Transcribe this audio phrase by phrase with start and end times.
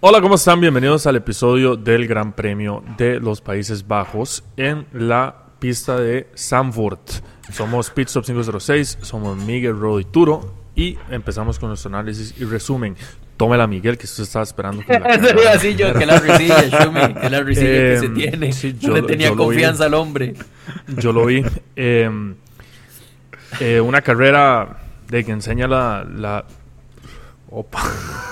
[0.00, 0.60] Hola, ¿cómo están?
[0.60, 7.10] Bienvenidos al episodio del Gran Premio de los Países Bajos en la pista de Zandvoort.
[7.52, 12.96] Somos Pitstop 506, somos Miguel Rodo y Turo y empezamos con nuestro análisis y resumen.
[13.36, 14.82] Tómela, Miguel, que usted estaba esperando.
[14.84, 18.06] Con la Eso iba así yo, que la risilla, Shumi, que la risilla que se
[18.06, 18.52] Em, tiene.
[18.52, 19.36] sí, yo yo le tenía vi.
[19.36, 20.34] confianza al hombre.
[20.98, 21.42] Yo lo vi.
[21.76, 22.08] Eh,
[23.60, 26.44] eh, una carrera de que enseña la, la
[27.50, 27.82] opa,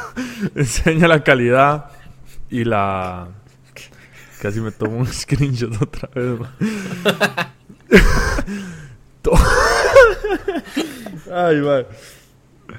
[0.55, 1.91] enseña la calidad
[2.51, 3.29] y la
[4.41, 6.39] casi me tomo un screenshot otra vez.
[11.33, 11.83] Ay, ma.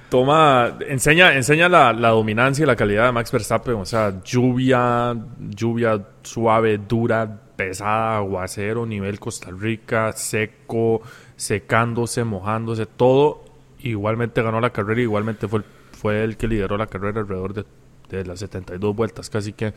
[0.10, 3.76] Toma, enseña, enseña la, la dominancia y la calidad de Max Verstappen.
[3.76, 11.02] O sea, lluvia, lluvia suave, dura, pesada, aguacero, nivel Costa Rica, seco,
[11.36, 13.44] secándose, mojándose, todo.
[13.80, 15.66] Igualmente ganó la carrera, igualmente fue el,
[16.00, 17.66] fue el que lideró la carrera alrededor de,
[18.10, 19.74] de las 72 vueltas, casi que.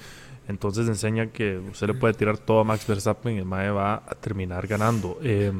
[0.49, 3.95] Entonces enseña que usted le puede tirar todo a Max Verstappen y el Mae va
[3.95, 5.19] a terminar ganando.
[5.23, 5.53] Eh,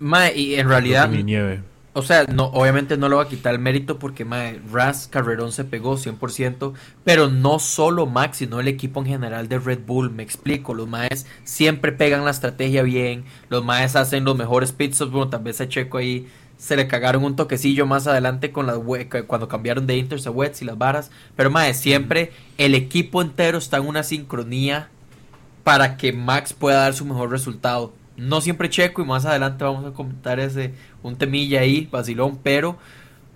[0.00, 1.62] Mae, y en realidad, mi nieve.
[1.92, 5.52] o sea, no, obviamente no le va a quitar el mérito porque Mae, Ras Carrerón
[5.52, 6.72] se pegó 100%,
[7.04, 10.88] pero no solo Max, sino el equipo en general de Red Bull, me explico, los
[10.88, 15.60] Maes siempre pegan la estrategia bien, los Maes hacen los mejores pitstops, bueno, tal vez
[15.60, 18.78] a Checo ahí se le cagaron un toquecillo más adelante con las
[19.26, 23.58] cuando cambiaron de inters a wets y las varas, pero Mae, siempre el equipo entero
[23.58, 24.88] está en una sincronía
[25.64, 27.92] para que Max pueda dar su mejor resultado.
[28.16, 32.78] No siempre Checo y más adelante vamos a comentar ese un temilla ahí, vacilón, pero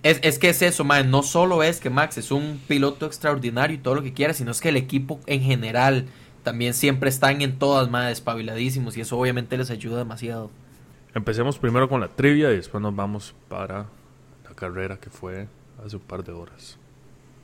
[0.03, 3.75] es, es que es eso, mae, no solo es que Max es un piloto extraordinario
[3.75, 6.05] y todo lo que quiera, sino es que el equipo en general
[6.43, 10.49] también siempre están en todas, más despabiladísimos y eso obviamente les ayuda demasiado.
[11.13, 13.87] Empecemos primero con la trivia y después nos vamos para
[14.47, 15.47] la carrera que fue
[15.83, 16.77] hace un par de horas.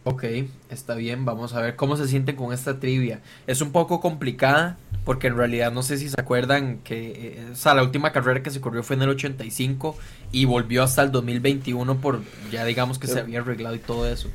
[0.04, 0.24] Ok,
[0.70, 3.22] está bien, vamos a ver cómo se sienten con esta trivia.
[3.48, 7.56] Es un poco complicada porque en realidad no sé si se acuerdan que eh, o
[7.56, 9.98] sea, la última carrera que se corrió fue en el 85
[10.32, 12.22] y volvió hasta el 2021 por
[12.52, 14.30] ya digamos que se había arreglado y todo eso.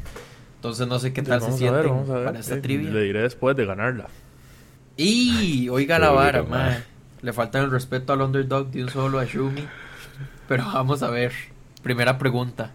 [0.56, 2.24] Entonces no sé qué tal se ver, sienten vamos a ver.
[2.24, 2.90] para esta Eh, trivia.
[2.90, 4.08] Le diré después de ganarla.
[4.96, 6.44] Y oiga la vara.
[7.22, 9.66] Le falta el respeto al underdog de un solo a Shumi.
[10.48, 11.32] Pero vamos a ver.
[11.82, 12.72] Primera pregunta.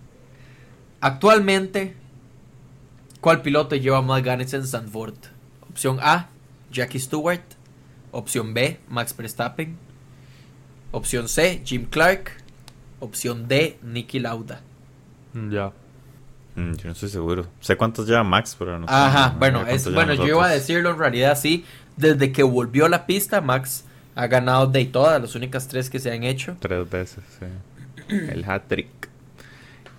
[1.02, 1.96] Actualmente,
[3.22, 5.16] ¿cuál piloto lleva más ganes en Zandvoort?
[5.70, 6.30] Opción A,
[6.72, 7.42] Jackie Stewart.
[8.12, 9.78] Opción B, Max Verstappen.
[10.92, 12.32] Opción C, Jim Clark.
[13.00, 14.62] Opción D, Nicky Lauda.
[15.34, 15.72] Mm, Ya.
[16.56, 17.48] Mm, yo no estoy seguro.
[17.60, 18.94] Sé cuántos lleva Max, pero no sé.
[18.94, 21.66] Ajá, no bueno, sé es, bueno, yo iba a decirlo en realidad sí.
[21.98, 23.84] Desde que volvió a la pista, Max
[24.16, 26.56] ha ganado de todas, las únicas tres que se han hecho.
[26.60, 27.46] Tres veces, sí.
[28.32, 28.88] El hat-trick.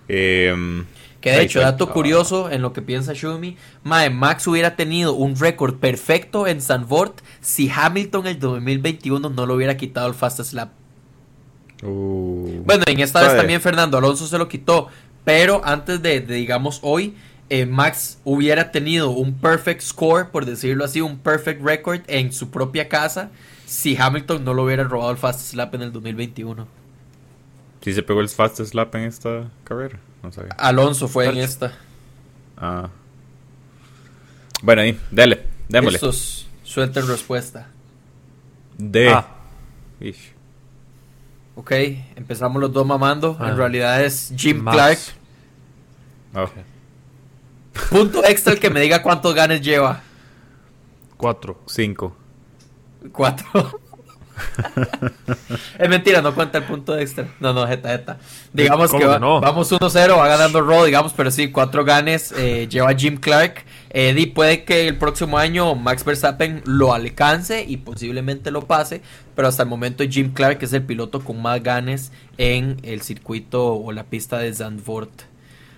[0.07, 0.85] Em,
[1.21, 5.35] Que de hecho, dato curioso en lo que piensa Shumi, Mae, Max hubiera tenido un
[5.35, 10.71] récord perfecto en Zandvoort si Hamilton el 2021 no lo hubiera quitado el fast slap.
[11.83, 14.87] Uh, Bueno, en esta vez también Fernando Alonso se lo quitó,
[15.23, 17.15] pero antes de, de, digamos hoy,
[17.49, 22.49] eh, Max hubiera tenido un perfect score, por decirlo así, un perfect record en su
[22.49, 23.31] propia casa
[23.67, 26.65] si Hamilton no lo hubiera robado el fast slap en el 2021.
[27.81, 29.99] ¿Sí se pegó el fast slap en esta carrera?
[30.23, 30.53] No sabía.
[30.57, 31.73] Alonso fue en esta.
[32.57, 32.89] Ah.
[34.63, 35.97] Bueno, ahí, dele, démosle.
[35.97, 37.67] Estos suelten respuesta.
[38.77, 39.09] D.
[39.09, 39.27] Ah.
[39.99, 40.31] Ish.
[41.55, 41.71] Ok,
[42.15, 43.35] empezamos los dos mamando.
[43.37, 43.49] Ah.
[43.49, 45.13] En realidad es Jim Max.
[46.31, 46.49] Clark.
[46.53, 50.01] Oh, Punto extra el que me diga cuántos ganes lleva.
[51.17, 51.61] Cuatro.
[51.67, 52.15] cinco.
[53.11, 53.79] Cuatro.
[55.79, 57.27] es mentira, no cuenta el punto extra.
[57.39, 58.17] No, no, jeta, jeta.
[58.53, 59.41] Digamos ¿Cómo que, va- no?
[59.41, 63.65] vamos 1-0, va ganando Raw, digamos, pero sí, cuatro ganes eh, lleva Jim Clark.
[63.89, 69.01] Eddie puede que el próximo año Max Verstappen lo alcance y posiblemente lo pase,
[69.35, 73.73] pero hasta el momento Jim Clark es el piloto con más ganes en el circuito
[73.73, 75.21] o la pista de Zandvoort.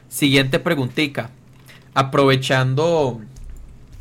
[0.10, 1.30] Siguiente preguntica.
[1.94, 3.22] Aprovechando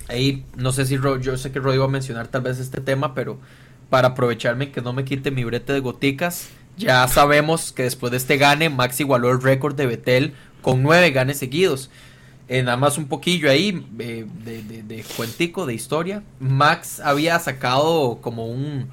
[0.09, 2.81] ahí, no sé si Ro- yo sé que Rod iba a mencionar tal vez este
[2.81, 3.39] tema, pero
[3.91, 8.19] para aprovecharme que no me quite mi brete de goticas, ya sabemos que después de
[8.19, 11.91] este gane, Max igualó el récord de Betel con nueve ganes seguidos.
[12.49, 16.23] Eh, nada más un poquillo ahí eh, de, de, de cuentico, de historia.
[16.41, 18.89] Max había sacado como un...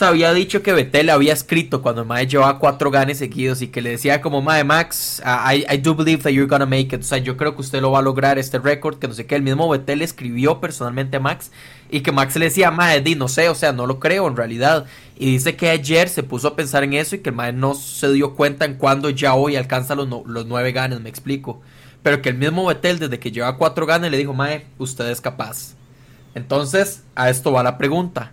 [0.00, 3.82] Sea, había dicho que Betel había escrito cuando Mae llevaba cuatro ganes seguidos y que
[3.82, 7.00] le decía como Mae Max, I, I do believe that you're gonna make it.
[7.00, 9.26] O sea, yo creo que usted lo va a lograr este récord, que no sé
[9.26, 9.34] qué.
[9.36, 11.50] El mismo Betel escribió personalmente a Max
[11.90, 14.86] y que Max le decía, Mae, no sé, o sea, no lo creo en realidad.
[15.18, 17.74] Y dice que ayer se puso a pensar en eso y que el Mae no
[17.74, 21.60] se dio cuenta en cuándo ya hoy alcanza los, no- los nueve ganes, me explico.
[22.02, 25.20] pero que el mismo Vettel desde que lleva cuatro ganas le dijo, Mae, usted es
[25.20, 25.74] capaz.
[26.34, 28.32] Entonces, a esto va la pregunta.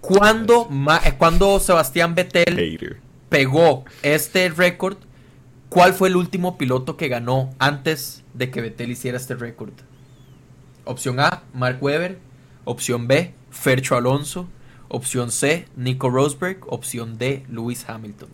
[0.00, 3.00] ¿Cuándo, Ma- eh, cuándo Sebastián Vettel Hater.
[3.28, 4.96] pegó este récord?
[5.68, 9.72] ¿Cuál fue el último piloto que ganó antes de que Vettel hiciera este récord?
[10.84, 12.18] Opción A, Mark Webber.
[12.64, 14.48] Opción B, Fercho Alonso.
[14.88, 16.60] Opción C, Nico Rosberg.
[16.68, 18.28] Opción D, Lewis Hamilton.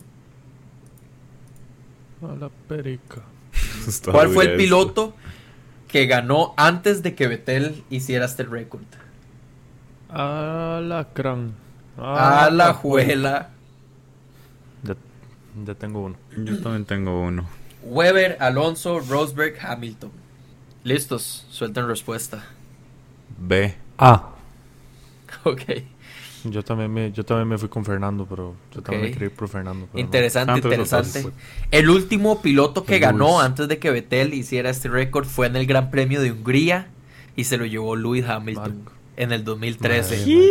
[2.21, 3.21] A la perica.
[4.11, 5.13] ¿Cuál fue el piloto
[5.89, 8.83] que ganó antes de que Vettel hiciera este récord?
[10.09, 11.53] A la crán.
[11.97, 13.49] A la juela.
[14.83, 14.95] Ya,
[15.65, 16.15] ya tengo uno.
[16.37, 17.45] Yo también tengo uno.
[17.83, 20.11] Weber, Alonso, Rosberg, Hamilton.
[20.83, 22.45] Listos, suelten respuesta.
[23.37, 23.75] B.
[23.97, 24.29] A.
[25.43, 25.61] Ok.
[26.45, 29.33] Yo también me, yo también me fui con Fernando, pero yo también me quería ir
[29.33, 29.87] por Fernando.
[29.91, 29.99] no.
[29.99, 31.21] Interesante, Ah, interesante.
[31.23, 31.33] dos.
[31.71, 33.01] El último piloto que Lewis.
[33.01, 36.87] ganó antes de que Vettel hiciera este récord fue en el Gran Premio de Hungría
[37.35, 38.91] y se lo llevó Lewis Hamilton Marco.
[39.17, 40.17] En el 2013.
[40.17, 40.45] Madre mía.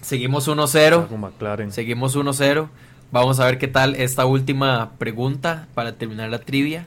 [0.00, 0.92] Seguimos 1-0.
[0.92, 1.72] Algo McLaren.
[1.72, 2.68] Seguimos 1-0.
[3.12, 6.86] Vamos a ver qué tal esta última pregunta para terminar la trivia.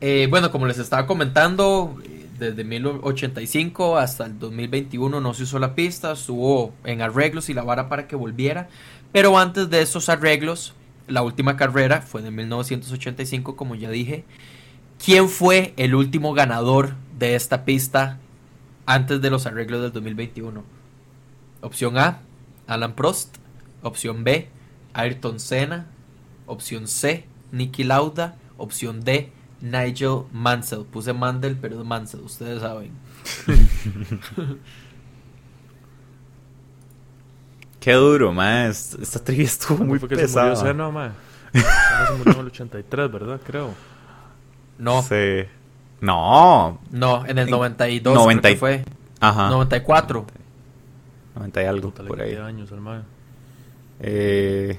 [0.00, 1.96] Eh, bueno, como les estaba comentando,
[2.38, 7.62] desde 1085 hasta el 2021 no se usó la pista, estuvo en arreglos y la
[7.62, 8.68] vara para que volviera.
[9.12, 10.74] Pero antes de esos arreglos,
[11.06, 14.24] la última carrera fue de 1985, como ya dije.
[15.04, 18.18] ¿Quién fue el último ganador de esta pista
[18.86, 20.64] antes de los arreglos del 2021?
[21.60, 22.22] Opción A,
[22.66, 23.36] Alan Prost.
[23.82, 24.48] Opción B,
[24.94, 25.86] Ayrton Senna.
[26.46, 28.34] Opción C, Nicky Lauda.
[28.56, 29.30] Opción D,
[29.60, 30.84] Nigel Mansell.
[30.84, 32.90] Puse Mandel, pero es Mansell, ustedes saben.
[37.80, 38.94] Qué duro, más.
[39.00, 40.56] Esta trivia estuvo muy Fue que se murió pesada.
[40.56, 40.90] Senna.
[40.90, 41.14] Senna
[42.06, 43.40] se murió en el 83, ¿verdad?
[43.46, 43.74] Creo.
[44.78, 45.44] No, Sí.
[46.00, 46.80] No.
[46.90, 48.84] no, en el En 92 90 creo y- que fue.
[49.20, 49.48] Ajá.
[49.50, 50.26] 94.
[51.34, 52.36] 90 y algo por ahí.
[52.36, 52.70] años.
[54.00, 54.78] Eh,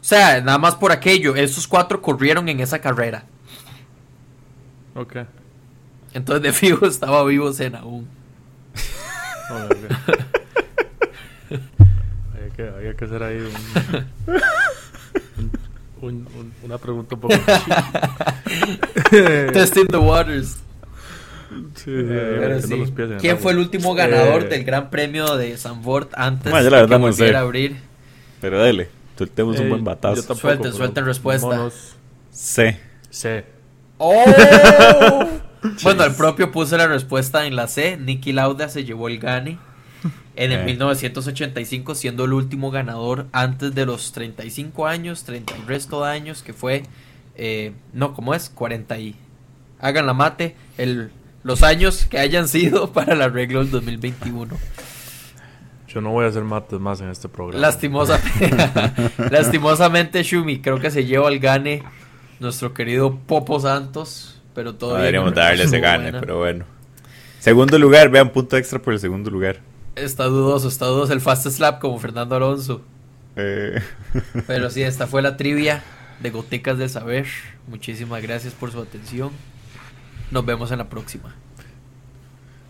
[0.00, 3.24] O sea, nada más por aquello, esos cuatro corrieron en esa carrera.
[4.94, 5.16] Ok.
[6.12, 8.08] Entonces de fijo estaba vivo Senna aún.
[9.48, 10.20] Ok, ok.
[12.34, 13.52] había, que, había que hacer ahí un,
[16.06, 17.34] un- un- una pregunta un poco.
[19.52, 20.58] Testing the waters.
[21.74, 22.76] Sí, sí, Pero metiendo sí.
[22.76, 26.64] los pies ¿Quién fue el último ganador Eh, del Gran Premio de Zandvoort antes Bueno,
[26.64, 27.76] yo la de que volviera a abrir?
[28.40, 28.88] pero dele.
[29.16, 30.16] Soltemos un eh, buen yo batazo.
[30.22, 31.46] tampoco, Suelten, suelten respuesta.
[31.46, 31.96] monos.
[32.30, 32.78] C.
[33.08, 33.28] Sí.
[33.96, 34.24] ¡Oh!
[35.82, 37.96] bueno, el propio puso la respuesta en la C.
[37.96, 39.58] Nicky Lauda se llevó el gane
[40.36, 40.64] en el Eh.
[40.64, 46.42] 1985, siendo el último ganador antes de los 35 años, 30 y resto de años,
[46.42, 46.82] que fue.
[47.34, 48.48] eh, no, ¿cómo es?
[48.50, 49.16] 40 y.
[49.80, 50.56] Hagan la mate.
[50.78, 51.10] El,
[51.42, 54.56] los años que hayan sido para el arreglo del 2021.
[55.88, 57.60] Yo no voy a hacer mates más en este programa.
[57.60, 58.20] Lastimosa,
[59.30, 61.82] lastimosamente, Shumi, creo que se lleva el gane
[62.40, 64.40] nuestro querido Popo Santos.
[64.54, 66.20] Pero todavía deberíamos no darle ese gane, buena.
[66.20, 66.64] pero bueno.
[67.38, 69.60] Segundo lugar, vean punto extra por el segundo lugar.
[69.96, 72.82] Está dudoso, está dudoso el fast slap como Fernando Alonso.
[73.34, 73.80] Eh,
[74.46, 75.82] Pero sí, esta fue la trivia
[76.20, 77.26] de Goticas del Saber.
[77.66, 79.30] Muchísimas gracias por su atención.
[80.30, 81.34] Nos vemos en la próxima.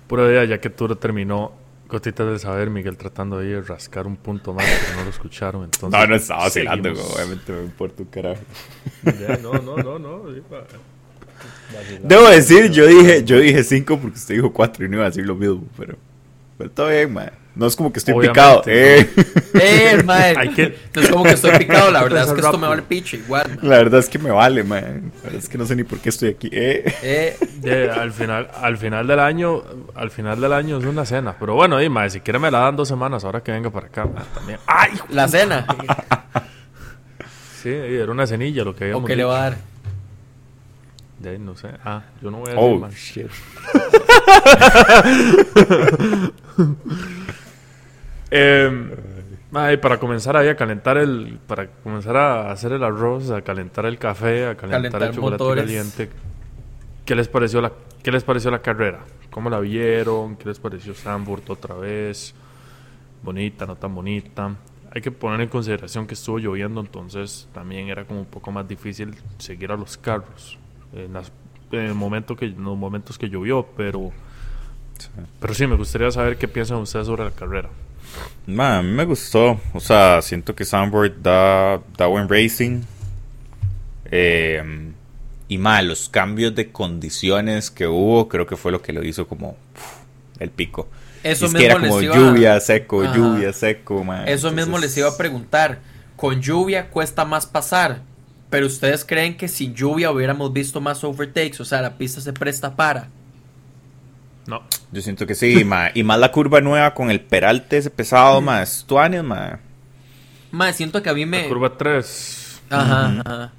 [0.06, 1.52] Pura idea, ya que Turo terminó
[1.88, 5.11] Gotitas del Saber, Miguel tratando de ir a rascar un punto más que no lo
[5.11, 5.64] escucharon.
[5.64, 8.42] Entonces, no, no estaba vacilando, obviamente me importa un carajo.
[9.04, 10.23] Ya, no, no, no, no.
[12.02, 15.11] Debo decir, yo dije, yo dije 5 porque usted dijo 4 y no iba a
[15.11, 15.97] decir lo mismo, pero,
[16.59, 17.31] pero todo bien, man.
[17.55, 18.39] No es como que estoy Obviamente.
[18.39, 18.63] picado.
[18.67, 19.11] Eh.
[19.55, 20.35] ¡Eh, mae!
[20.55, 21.91] Que- Entonces, como que estoy picado.
[21.91, 23.49] La verdad es que esto me vale picho igual.
[23.49, 23.59] mae.
[23.71, 25.11] La verdad es que me vale, man.
[25.17, 26.51] La verdad es que no sé ni por qué estoy aquí.
[26.53, 26.85] Eh.
[27.65, 29.63] Eh, al final, al final del año,
[29.95, 31.35] al final del año es una cena.
[31.41, 34.07] Pero bueno, dime, si quiere me la dan dos semanas ahora que venga para acá.
[34.35, 34.59] también.
[34.67, 34.91] ¡Ay!
[35.09, 35.67] la cena.
[37.63, 39.57] Sí, era una cenilla lo que ¿O habíamos qué le va a dar?
[41.21, 41.69] De ahí, no sé.
[41.83, 42.93] Ah, yo no voy a decir Oh, más.
[42.93, 43.27] shit.
[48.31, 48.97] Eh,
[49.53, 53.87] ay, para comenzar ahí a calentar el, para comenzar a hacer el arroz, a calentar
[53.87, 55.65] el café, a calentar, Calentar el chocolate motores.
[55.65, 56.11] caliente.
[57.05, 57.73] ¿Qué les pareció la,
[58.03, 59.05] qué les pareció la carrera?
[59.31, 60.37] ¿Cómo la vieron?
[60.37, 62.35] ¿Qué les pareció Sandburg otra vez?
[63.23, 64.57] Bonita, no tan bonita.
[64.93, 68.67] Hay que poner en consideración que estuvo lloviendo, entonces también era como un poco más
[68.67, 70.59] difícil seguir a los carros
[70.93, 71.31] en, las-
[71.71, 74.11] en el momento que, en los momentos que llovió, pero,
[75.41, 77.69] pero sí me gustaría saber qué piensan ustedes sobre la carrera.
[78.47, 79.61] Man, a mí me gustó.
[79.75, 82.83] O sea, siento que Soundboard da, da buen racing.
[84.11, 84.62] Eh,
[85.49, 89.26] y más, los cambios de condiciones que hubo, creo que fue lo que lo hizo
[89.29, 89.57] como
[90.38, 90.88] el pico.
[91.23, 93.17] Eso es mismo que era como les iba- lluvia, seco, Ajá.
[93.17, 94.29] lluvia, seco, man.
[94.29, 95.81] Eso mismo les iba a preguntar.
[96.17, 98.00] Con lluvia cuesta más pasar.
[98.49, 101.61] Pero ustedes creen que sin lluvia hubiéramos visto más overtakes.
[101.61, 103.09] O sea, la pista se presta para.
[104.47, 104.62] No.
[104.93, 105.91] Yo siento que sí, ma.
[105.95, 109.59] Y más la curva nueva con el peralte ese pesado, más tuanes, ma.
[110.53, 111.43] Más, siento que a mí me.
[111.43, 112.62] La curva 3.
[112.71, 113.53] Ajá, ajá.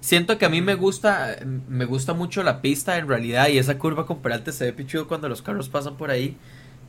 [0.00, 1.36] Siento que a mí me gusta,
[1.68, 5.08] me gusta mucho la pista en realidad y esa curva con Peralta se ve pichudo
[5.08, 6.36] cuando los carros pasan por ahí.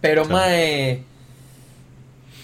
[0.02, 0.38] Pero Claro.
[0.40, 1.04] mae,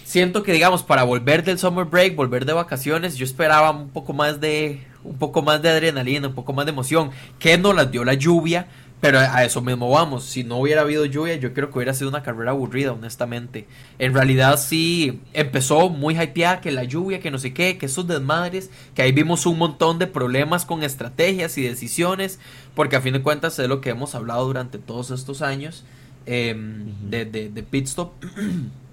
[0.04, 4.12] siento que digamos para volver del summer break, volver de vacaciones, yo esperaba un poco
[4.12, 7.90] más de un poco más de adrenalina, un poco más de emoción, que no las
[7.92, 8.66] dio la lluvia,
[9.04, 10.24] pero a eso mismo vamos.
[10.24, 13.66] Si no hubiera habido lluvia, yo creo que hubiera sido una carrera aburrida, honestamente.
[13.98, 18.08] En realidad sí empezó muy hypeada que la lluvia, que no sé qué, que esos
[18.08, 22.38] desmadres, que ahí vimos un montón de problemas con estrategias y decisiones,
[22.74, 25.84] porque a fin de cuentas es lo que hemos hablado durante todos estos años
[26.24, 26.54] eh,
[27.02, 28.10] de, de, de pit stop.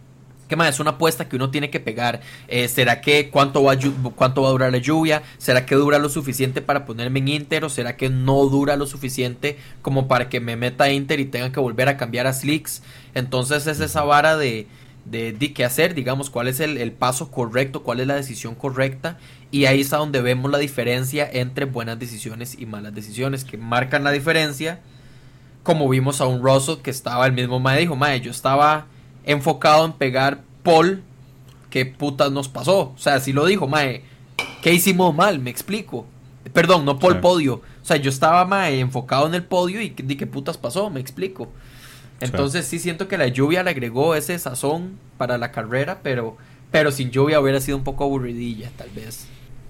[0.52, 0.68] ¿Qué más?
[0.68, 2.20] Es una apuesta que uno tiene que pegar.
[2.50, 3.78] Eh, ¿Será que cuánto va, a
[4.18, 5.24] cuánto va a durar la lluvia?
[5.38, 7.64] ¿Será que dura lo suficiente para ponerme en Inter?
[7.64, 11.26] ¿O será que no dura lo suficiente como para que me meta a Inter y
[11.26, 12.84] tenga que volver a cambiar a Slicks?
[13.14, 14.68] Entonces es esa vara de,
[15.06, 19.20] de, qué hacer, digamos, cuál es el, el paso correcto, cuál es la decisión correcta.
[19.52, 24.04] Y ahí está donde vemos la diferencia entre buenas decisiones y malas decisiones, que marcan
[24.04, 24.82] la diferencia
[25.64, 28.88] como vimos a un Russell que estaba el mismo mae dijo, mae, yo estaba
[29.26, 31.02] enfocado en pegar Paul,
[31.70, 32.92] ¿qué putas nos pasó?
[32.94, 34.04] O sea, así lo dijo, mae,
[34.62, 35.40] ¿qué hicimos mal?
[35.40, 36.06] Me explico.
[36.54, 37.20] Perdón, no Paul Sí.
[37.22, 37.54] podio.
[37.56, 41.00] O sea, yo estaba mae enfocado en el podio y di qué putas pasó, me
[41.00, 41.50] explico.
[42.20, 46.38] Entonces sí siento que la lluvia le agregó ese sazón para la carrera, pero
[46.72, 49.28] pero sin lluvia hubiera sido un poco aburridilla, tal vez.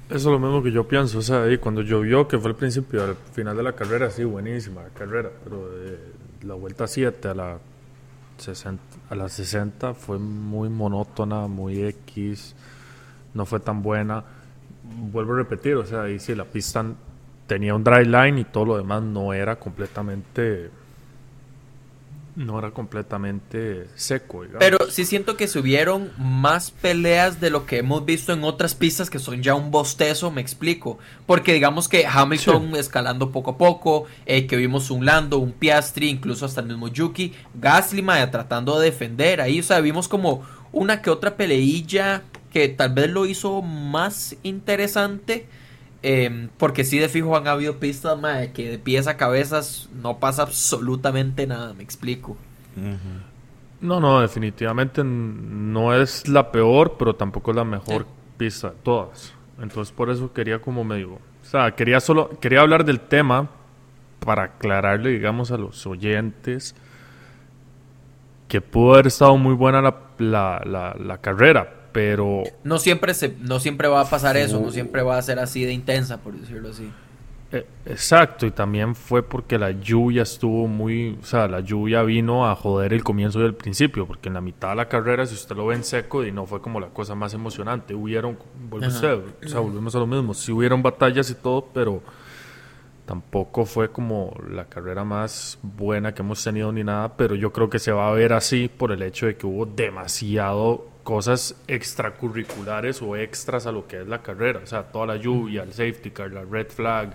[0.10, 1.17] Eso es lo mismo que yo pienso.
[1.17, 4.24] O sea, ahí cuando llovió, que fue el principio, al final de la carrera, sí,
[4.24, 5.29] buenísima la carrera.
[5.43, 5.98] Pero de
[6.46, 7.58] la vuelta 7 a la
[8.42, 12.56] 60, a la 60 fue muy monótona, muy X.
[13.34, 14.24] No fue tan buena.
[14.84, 16.86] Vuelvo a repetir, o sea, ahí sí la pista
[17.48, 20.70] tenía un dry line y todo lo demás no era completamente.
[22.36, 24.60] No era completamente seco, digamos.
[24.60, 28.74] Pero sí siento que se hubieron más peleas de lo que hemos visto en otras
[28.74, 30.98] pistas que son ya un bostezo, me explico.
[31.26, 36.10] Porque digamos que Hamilton escalando poco a poco, eh, que vimos un Lando, un Piastri,
[36.10, 40.44] incluso hasta el mismo Yuki, Gasly mae, tratando de defender ahí, o sea, vimos como
[40.72, 45.48] una que otra peleilla que tal vez lo hizo más interesante.
[46.03, 50.17] Eh, porque sí de fijo han habido pistas mae, que de pies a cabezas no
[50.17, 52.38] pasa absolutamente nada, me explico.
[53.81, 58.05] No, no, definitivamente no es la peor, pero tampoco es la mejor
[58.38, 59.34] pista de todas.
[59.62, 63.50] Entonces por eso quería como medio, o sea, quería solo, quería hablar del tema
[64.25, 66.75] para aclararle, digamos, a los oyentes
[68.48, 73.36] que pudo haber estado muy buena la, la, la, la carrera, pero No siempre se,
[73.40, 76.34] no siempre va a pasar eso, no siempre va a ser así de intensa, por
[76.34, 76.90] decirlo así.
[77.52, 82.50] Eh, Exacto, y también fue porque la lluvia estuvo muy, o sea, la lluvia vino
[82.50, 85.34] a joder el comienzo y el principio, porque en la mitad de la carrera, si
[85.36, 88.38] usted lo ve en seco, y no fue como la cosa más emocionante, hubieron,
[88.72, 92.02] usted, o sea, volvemos a lo mismo, sí hubieron batallas y todo, pero
[93.06, 97.70] tampoco fue como la carrera más buena que hemos tenido ni nada, pero yo creo
[97.70, 103.01] que se va a ver así por el hecho de que hubo demasiado cosas extracurriculares
[103.01, 106.12] o extras a lo que es la carrera, o sea, toda la lluvia, el safety
[106.12, 107.13] car, la red flag,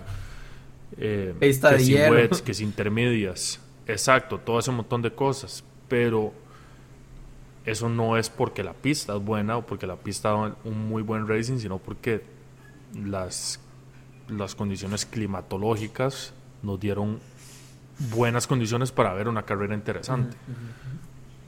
[0.97, 2.15] eh, Pista que de si hielo.
[2.15, 6.33] wets, que si intermedias, exacto, todo ese montón de cosas, pero
[7.65, 11.01] eso no es porque la pista es buena o porque la pista da un muy
[11.01, 12.23] buen racing, sino porque
[12.93, 13.59] las,
[14.29, 17.19] las condiciones climatológicas nos dieron
[18.11, 20.37] buenas condiciones para ver una carrera interesante.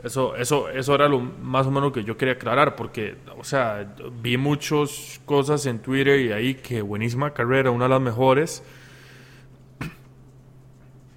[0.04, 3.96] Eso, eso, eso era lo más o menos que yo quería aclarar, porque, o sea,
[4.22, 8.64] vi muchas cosas en Twitter y ahí que buenísima carrera, una de las mejores,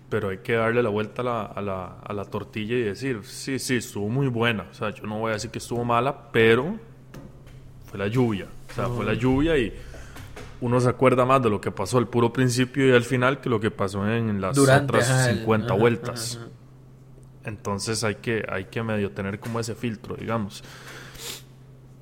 [0.08, 3.20] pero hay que darle la vuelta a la, a la, a la tortilla y decir,
[3.24, 6.30] sí, sí, estuvo muy buena, o sea, yo no voy a decir que estuvo mala,
[6.32, 6.76] pero
[7.88, 9.72] fue la lluvia, o sea, fue la lluvia y
[10.60, 13.48] uno se acuerda más de lo que pasó al puro principio y al final que
[13.48, 16.36] lo que pasó en las Durante, otras ajá, el- 50 ajá, vueltas.
[16.36, 16.48] ajá.
[17.44, 20.62] Entonces hay que, hay que medio tener como ese filtro, digamos.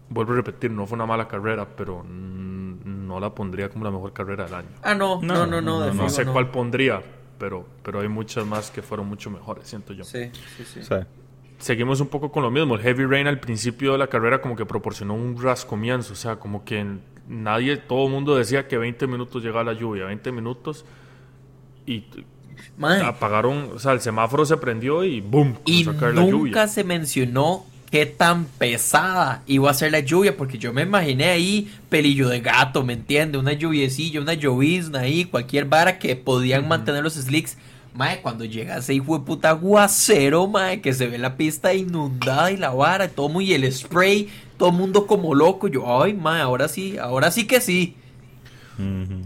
[0.09, 4.13] Vuelvo a repetir, no fue una mala carrera, pero no la pondría como la mejor
[4.13, 4.69] carrera del año.
[4.83, 6.33] Ah, no, no, no, no, No, fijo sé no.
[6.33, 7.01] cuál pondría,
[7.39, 10.05] pero, pero hay muchas más que fueron mucho mejores, siento yo.
[10.05, 10.83] Sí, sí, sí.
[10.83, 11.07] Sea,
[11.59, 12.75] Seguimos un poco con lo mismo.
[12.75, 16.17] El Heavy Rain al principio de la carrera como que proporcionó un ras comienzo, o
[16.17, 16.87] sea, como que
[17.29, 20.85] nadie, todo el mundo decía que 20 minutos llegaba la lluvia, 20 minutos
[21.87, 22.07] y
[22.77, 26.69] Mae, apagaron, o sea, el semáforo se prendió y boom, y la nunca lluvia.
[26.69, 31.71] se mencionó qué tan pesada iba a ser la lluvia, porque yo me imaginé ahí
[31.89, 33.37] pelillo de gato, ¿me entiende?
[33.37, 37.57] Una lluviecilla, una llovizna ahí, cualquier vara que podían mantener los slicks.
[37.93, 42.53] Mae, cuando llega ese hijo de puta aguacero, mae, que se ve la pista inundada
[42.53, 45.67] y la vara, todo muy el spray, todo el mundo como loco.
[45.67, 47.97] Yo, ay, mae, ahora sí, ahora sí que sí.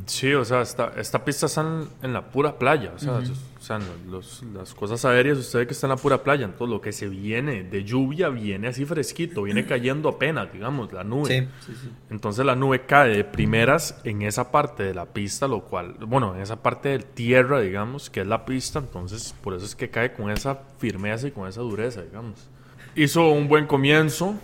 [0.07, 2.93] Sí, o sea, esta, esta pista está en, en la pura playa.
[2.95, 3.19] O sea,
[3.59, 6.45] o sea, los- las cosas aéreas, usted ve que está en la pura playa.
[6.45, 11.05] Entonces, lo que se viene de lluvia viene así fresquito, viene cayendo apenas, digamos, la
[11.05, 11.29] nube.
[11.65, 11.91] Sí, sí, sí.
[12.11, 16.35] Entonces, la nube cae de primeras en esa parte de la pista, lo cual, bueno,
[16.35, 18.79] en esa parte de tierra, digamos, que es la pista.
[18.81, 22.49] Entonces, por eso es que cae con esa firmeza y con esa dureza, digamos.
[22.97, 24.35] Hizo un buen comienzo.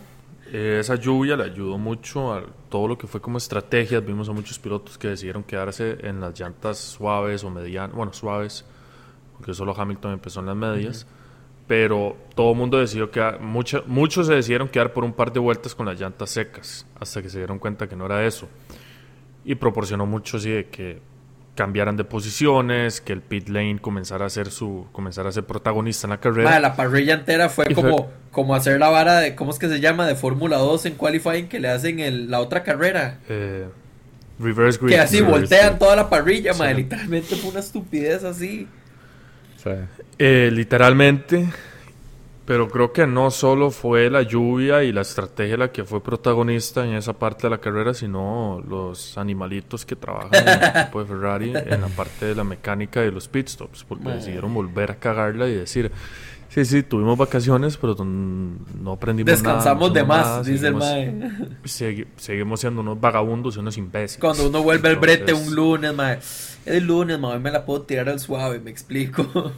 [0.52, 4.04] Eh, esa lluvia le ayudó mucho a todo lo que fue como estrategias.
[4.04, 8.64] Vimos a muchos pilotos que decidieron quedarse en las llantas suaves o medianas, bueno, suaves,
[9.36, 11.06] porque solo Hamilton empezó en las medias.
[11.68, 15.38] Pero todo el mundo decidió quedar, mucha- muchos se decidieron quedar por un par de
[15.38, 18.48] vueltas con las llantas secas, hasta que se dieron cuenta que no era eso.
[19.44, 21.00] Y proporcionó mucho así de que
[21.54, 26.06] cambiaran de posiciones, que el pit lane comenzara a ser su, comenzara a ser protagonista
[26.06, 26.48] en la carrera.
[26.50, 29.58] Mae, la parrilla entera fue Y fue- como, como hacer la vara de, ¿cómo es
[29.58, 30.06] que se llama?
[30.06, 33.18] De Fórmula 2 en qualifying que le hacen el, la otra carrera.
[33.28, 33.66] Eh,
[34.38, 34.90] reverse grid.
[34.94, 36.60] Que así sí, voltean toda la parrilla, Sí.
[36.60, 36.74] mae.
[36.74, 38.66] Literalmente fue una estupidez así.
[40.18, 41.46] Eh, literalmente.
[42.50, 46.84] Pero creo que no solo fue la lluvia y la estrategia la que fue protagonista
[46.84, 51.06] en esa parte de la carrera, sino los animalitos que trabajan en el equipo de
[51.06, 54.16] Ferrari en la parte de la mecánica de los pit stops, porque Mae.
[54.16, 55.92] decidieron volver a cagarla y decir,
[56.48, 59.88] sí, sí, tuvimos vacaciones, pero no aprendimos Descansamos nada.
[59.88, 61.30] no de más, nada, dice el seguimos- mae.
[61.66, 64.20] segui- seguimos siendo unos vagabundos y unos imbéciles.
[64.20, 66.18] Cuando uno vuelve al brete un lunes, mae.
[66.66, 69.52] Es el lunes, hoy me la puedo tirar al suave, me explico.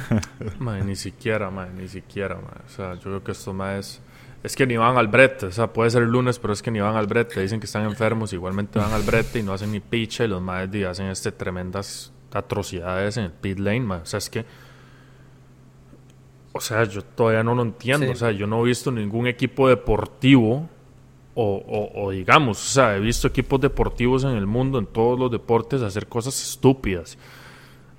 [0.58, 2.64] Mae, ni siquiera, mae, ni siquiera, mae.
[2.66, 4.02] O sea, yo creo que esto más es...
[4.42, 6.70] Es que ni van al brete, o sea, puede ser el lunes, pero es que
[6.70, 7.40] ni van al brete.
[7.40, 10.40] Dicen que están enfermos, igualmente van al brete y no hacen ni picha y los
[10.40, 14.00] maes di, hacen este tremendas atrocidades en el pit lane, mae.
[14.00, 14.44] O sea, es que...
[16.52, 18.06] O sea, yo todavía no lo entiendo.
[18.06, 18.12] Sí.
[18.12, 20.70] O sea, yo no he visto ningún equipo deportivo
[21.36, 25.16] o, o- o digamos, o sea, he visto equipos deportivos en el mundo, en todos
[25.18, 27.16] los deportes, hacer cosas estúpidas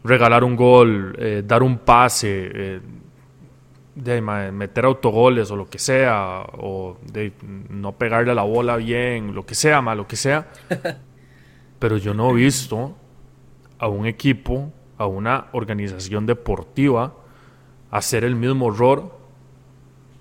[0.04, 2.80] regalar un gol, eh, dar un pase, eh,
[3.96, 7.34] de, meter autogoles o lo que sea, o de
[7.70, 10.48] no pegarle a la bola bien, lo que sea, ma, lo que sea.
[11.80, 12.96] Pero yo no he visto
[13.80, 17.14] a un equipo, a una organización deportiva,
[17.92, 19.18] hacer el mismo error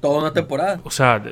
[0.01, 0.81] Toda una temporada.
[0.85, 1.23] o sea,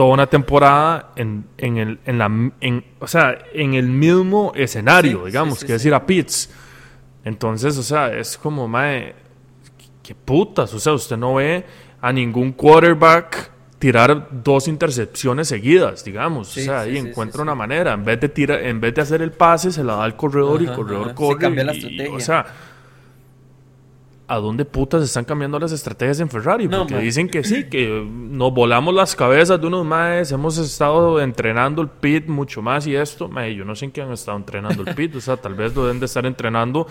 [0.00, 2.24] toda una temporada en, en el, en la,
[2.62, 5.72] en, o sea, en el mismo escenario, Sí, digamos, sí, sí, que sí.
[5.74, 6.48] decir a Pitts.
[7.22, 9.14] Entonces, o sea, es como, mae,
[10.02, 11.66] qué putas, o sea, usted no ve
[12.00, 18.02] a ningún quarterback tirar dos intercepciones seguidas, digamos, o sea, sí, encuentra una manera, en
[18.02, 20.66] vez de tirar, en vez de hacer el pase, se la da al corredor y
[20.66, 21.14] el corredor ajá.
[21.14, 21.38] Corre.
[21.40, 22.16] cambia la y- y, estrategia.
[22.16, 22.46] o sea,
[24.30, 26.68] ¿a dónde putas están cambiando las estrategias en Ferrari?
[26.68, 31.82] Porque dicen que sí, que nos volamos las cabezas de unos maes, hemos estado entrenando
[31.82, 34.84] el pit mucho más y esto, mae, yo no sé en qué han estado entrenando
[34.86, 36.86] el pit, o sea, tal vez lo deben de estar entrenando,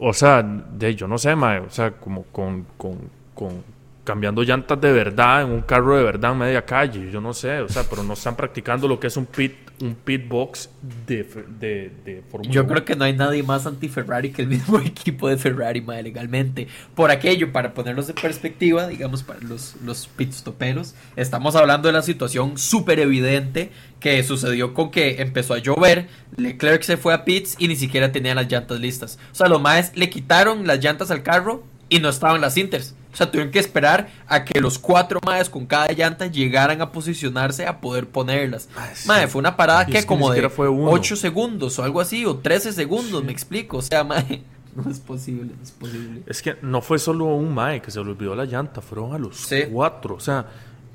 [0.00, 2.98] o sea, de, yo no sé, mae, o sea, como con, con,
[3.32, 3.62] con
[4.02, 7.60] cambiando llantas de verdad en un carro de verdad en media calle, yo no sé,
[7.60, 10.70] o sea, pero no están practicando lo que es un pit, un pit box
[11.06, 11.24] de,
[11.58, 12.70] de, de Fórmula Yo 1.
[12.70, 16.68] creo que no hay nadie más anti-Ferrari que el mismo equipo de Ferrari, mae, legalmente.
[16.94, 22.02] Por aquello, para ponerlos en perspectiva, digamos, para los, los pitstoperos, estamos hablando de la
[22.02, 27.56] situación súper evidente que sucedió con que empezó a llover, Leclerc se fue a pits
[27.58, 29.18] y ni siquiera tenía las llantas listas.
[29.32, 32.94] O sea, los maes le quitaron las llantas al carro y no estaban las inters.
[33.14, 36.92] O sea, tuvieron que esperar a que los cuatro maes con cada llanta llegaran a
[36.92, 38.68] posicionarse a poder ponerlas.
[38.94, 39.08] sí.
[39.08, 40.90] Mae, fue una parada que como ni de siquiera fue uno.
[40.90, 43.76] 8 segundos o algo así, o 13 segundos, me explico.
[43.78, 44.42] O sea, mae,
[44.74, 46.22] no es posible, no es posible.
[46.26, 49.18] Es que no fue solo un mae que se le olvidó la llanta, fueron a
[49.18, 49.62] los Sí.
[49.72, 50.16] cuatro.
[50.16, 50.46] O sea,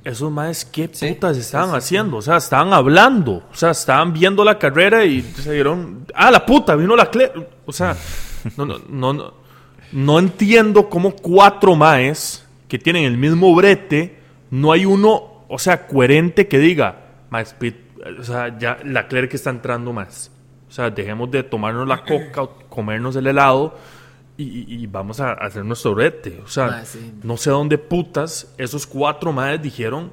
[0.03, 1.77] esos maes, ¿qué Sí, putas estaban sí, sí.
[1.77, 2.17] haciendo?
[2.17, 3.43] O sea, estaban hablando.
[3.51, 6.05] O sea, estaban viendo la carrera y se dieron.
[6.13, 6.75] ¡Ah, la puta!
[6.75, 7.31] Vino la cle.
[7.65, 7.95] O sea,
[8.57, 9.33] no, no, no, no,
[9.91, 14.19] no entiendo cómo cuatro maes que tienen el mismo brete,
[14.51, 17.55] no hay uno, o sea, coherente que diga, más
[18.19, 20.31] o sea, ya la que está entrando más.
[20.69, 23.75] O sea, dejemos de tomarnos la coca, o comernos el helado
[24.37, 26.41] y, vamos a hacer nuestro brete.
[26.45, 27.13] O sea, sí.
[27.23, 30.11] no sé dónde putas esos cuatro madres dijeron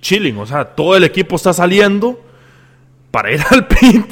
[0.00, 0.38] chilling.
[0.38, 2.22] O sea, todo el equipo está saliendo
[3.10, 4.06] para ir al pit.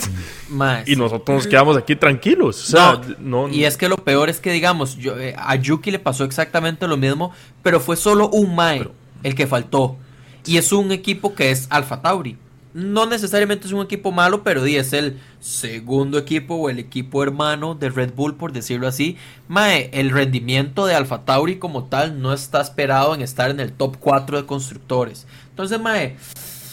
[0.87, 2.69] Y nosotros nos quedamos aquí tranquilos.
[2.69, 5.91] O sea, no, y es que lo peor es que, digamos, yo, eh, a Yuki
[5.91, 8.89] le pasó exactamente lo mismo, pero fue solo un Mae
[9.23, 9.97] el que faltó.
[10.45, 12.37] Y es un equipo que es Alpha Tauri.
[12.75, 17.23] No necesariamente es un equipo malo, pero di, es el segundo equipo o el equipo
[17.23, 19.19] hermano de Red Bull, por decirlo así.
[19.47, 23.73] Mae, el rendimiento de Alpha Tauri como tal no está esperado en estar en el
[23.73, 25.27] top 4 de constructores.
[25.51, 26.17] Entonces, Mae,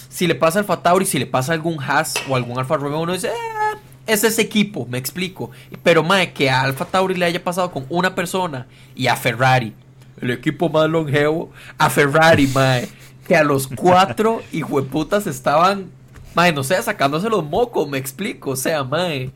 [0.10, 3.00] si le pasa al Alfa Tauri, si le pasa algún Haas o algún Alfa Romeo,
[3.00, 5.52] uno dice, "Eh, es ese equipo, me explico.
[5.84, 9.74] Pero, mae, que a Alfa Tauri le haya pasado con una persona y a Ferrari,
[10.19, 12.89] el equipo más longevo, a Ferrari, mae,
[13.28, 15.91] que a los cuatro hijueputas estaban,
[16.36, 18.52] mae, no sé, sacándose los mocos, me explico.
[18.52, 19.32] O sea, mae,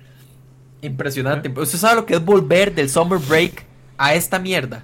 [0.81, 1.49] impresionante.
[1.49, 3.65] ¿Usted sabe lo que es volver del summer break
[3.97, 4.83] a esta mierda?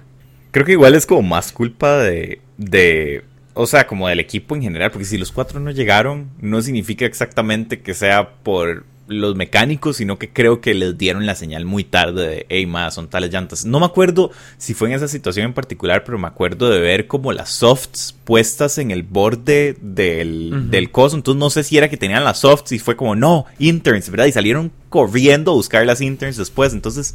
[0.52, 3.24] Creo que igual es como más culpa de, de,
[3.60, 7.04] o sea, como del equipo en general, porque si los cuatro no llegaron, no significa
[7.04, 11.84] exactamente que sea por los mecánicos, sino que creo que les dieron la señal muy
[11.84, 13.66] tarde de, hey, más son tales llantas.
[13.66, 17.06] No me acuerdo si fue en esa situación en particular, pero me acuerdo de ver
[17.06, 21.90] como las softs puestas en el borde del, del coso, entonces no sé si era
[21.90, 24.26] que tenían las softs y fue como, no, interns, ¿verdad?
[24.26, 27.14] Y salieron corriendo a buscar las interns después, entonces...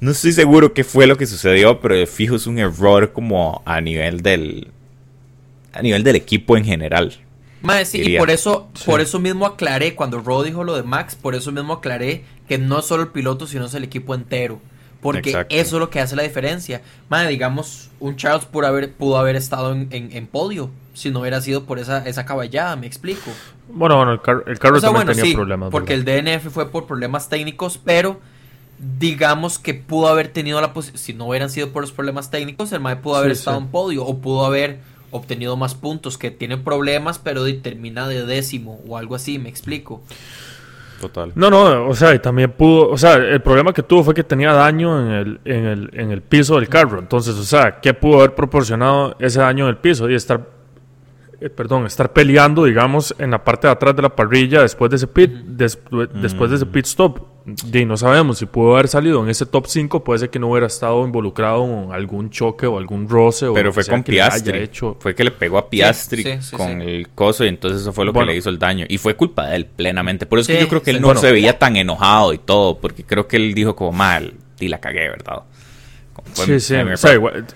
[0.00, 3.80] No estoy seguro qué fue lo que sucedió, pero fijo es un error como a
[3.80, 4.68] nivel del
[5.72, 7.14] a nivel del equipo en general.
[7.62, 8.84] Mae, sí, y por eso, Sí.
[8.86, 12.56] por eso mismo aclaré, cuando Ro dijo lo de Max, por eso mismo aclaré que
[12.58, 14.60] no es solo el piloto, sino es el equipo entero.
[15.00, 15.54] Porque Exacto.
[15.54, 16.82] eso es lo que hace la diferencia.
[17.08, 21.20] Mae, digamos, un Charles pudo haber, pudo haber estado en, en- en podio si no
[21.20, 23.30] hubiera sido por esa, esa caballada, me explico.
[23.68, 25.70] Bueno, bueno, el, car- el carro O sea, también bueno, tenía sí, problemas.
[25.70, 26.16] porque ¿verdad?
[26.18, 28.18] el DNF fue por problemas técnicos, pero
[28.78, 32.72] digamos que pudo haber tenido la posibilidad, si no hubieran sido por los problemas técnicos,
[32.72, 33.64] el Mae pudo haber Sí, estado sí.
[33.64, 38.80] en podio o pudo haber obtenido más puntos, que tiene problemas, pero termina de décimo
[38.86, 40.02] o algo así, me explico.
[41.00, 41.32] Total.
[41.36, 44.24] No, no, o sea, y también pudo, o sea, el problema que tuvo fue que
[44.24, 46.98] tenía daño en el, en el, en el piso del carro.
[46.98, 50.10] Entonces, o sea, ¿qué pudo haber proporcionado ese daño en el piso?
[50.10, 50.44] Y estar,
[51.40, 54.96] eh, perdón, estar peleando, digamos, en la parte de atrás de la parrilla después de
[54.96, 55.78] ese pit, des-
[56.20, 57.20] después de ese pit stop.
[57.72, 60.48] Y no sabemos si pudo haber salido en ese top 5, puede ser que no
[60.50, 63.46] hubiera estado involucrado en algún choque o algún roce.
[63.46, 64.58] o Pero fue con que Piastri.
[64.58, 64.96] hecho.
[65.00, 66.86] Fue que le pegó a Piastri sí, sí, con sí.
[66.88, 68.26] el coso y entonces eso fue lo Bueno.
[68.26, 68.84] que le hizo el daño.
[68.88, 70.26] Y fue culpa de él plenamente.
[70.26, 71.00] Por eso que yo creo que él sí.
[71.00, 71.20] no Bueno.
[71.22, 72.78] se veía tan enojado y todo.
[72.80, 75.44] Porque creo que él dijo como mal, y la cagué, ¿verdad?
[76.34, 77.14] Fue Sí, sí, o sea, error.
[77.14, 77.46] igual-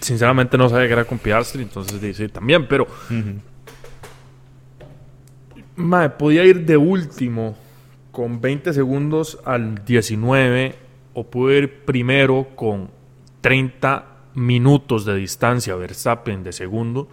[0.00, 3.40] sinceramente no sabía que era con Piastri, entonces sí, también, pero Ujú.
[5.76, 7.56] Mae, podía ir de último
[8.10, 10.74] con 20 segundos al 19
[11.12, 12.88] o pudo ir primero con
[13.42, 17.08] 30 minutos de distancia Verstappen de segundo.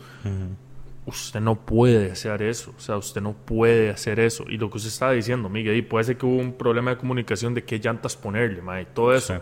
[1.05, 4.45] Usted no puede hacer eso, o sea, usted no puede hacer eso.
[4.47, 6.97] Y lo que usted estaba diciendo, Miguel, y puede ser que hubo un problema de
[6.97, 9.35] comunicación de qué llantas ponerle, mae, y todo eso.
[9.35, 9.41] Sí.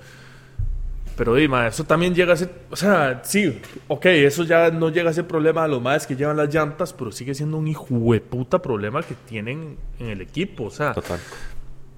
[1.16, 5.10] Pero Dima, eso también llega a ser, o sea, sí, ok, eso ya no llega
[5.10, 7.86] a ser problema de los más que llevan las llantas, pero sigue siendo un hijo
[8.14, 11.20] de puta problema que tienen en el equipo, o sea, Total.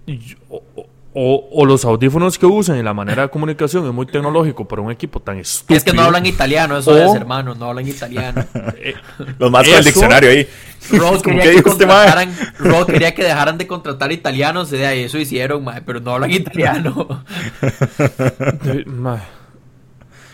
[0.08, 4.67] y o, o- los audífonos que usan y la manera de comunicación es muy tecnológico
[4.67, 5.78] para un equipo tan estúpido.
[5.78, 8.43] Es que no hablan italiano, eso O- es, hermano, no hablan italiano.
[8.78, 8.95] Eh,
[9.38, 10.47] Los más con el diccionario ahí.
[10.91, 12.06] Rod Como quería que que, este mae.
[12.08, 16.12] contrataran, Rod quería que dejaran de contratar italianos, de ahí eso hicieron, mae, pero no
[16.13, 17.24] hablan italiano.
[18.86, 19.22] Mae.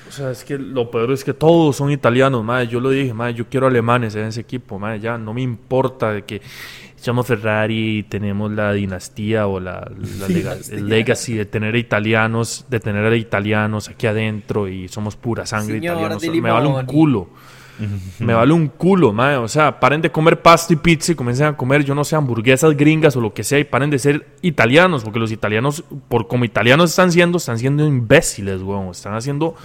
[0.07, 2.67] O sea, es que lo peor es que todos son italianos, madre.
[2.67, 4.99] Yo lo dije, madre, yo quiero alemanes en ese equipo, madre.
[4.99, 6.41] Ya no me importa de que
[6.97, 12.65] echamos Ferrari y tenemos la dinastía o la, la lega- el legacy de tener italianos,
[12.69, 16.85] de tener a italianos aquí adentro y somos pura sangre Señora de Me vale un
[18.19, 19.37] Me vale un culo, madre.
[19.37, 22.15] O sea, paren de comer pasta y pizza y comiencen a comer, yo no sé,
[22.15, 26.27] hamburguesas gringas o lo que sea y paren de ser italianos, porque los italianos, por
[26.27, 28.89] como italianos están siendo, están siendo imbéciles, weón.
[28.89, 29.55] Están haciendo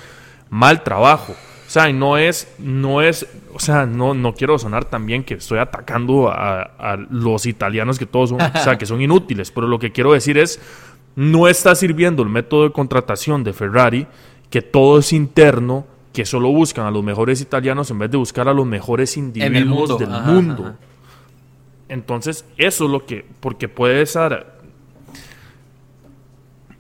[0.50, 1.35] mal trabajo.
[1.66, 5.59] O sea, no es, no es, o sea, no, no quiero sonar también que estoy
[5.59, 9.79] atacando a, a los italianos que todos son, o sea, que son inútiles, pero lo
[9.79, 10.61] que quiero decir es,
[11.16, 14.07] no está sirviendo el método de contratación de Ferrari,
[14.50, 18.48] que todo es interno, que solo buscan a los mejores italianos en vez de buscar
[18.48, 20.62] a los mejores individuos mundo, del ajá, mundo.
[20.64, 20.77] ajá.
[21.88, 24.46] Entonces, eso es lo que, porque puede ser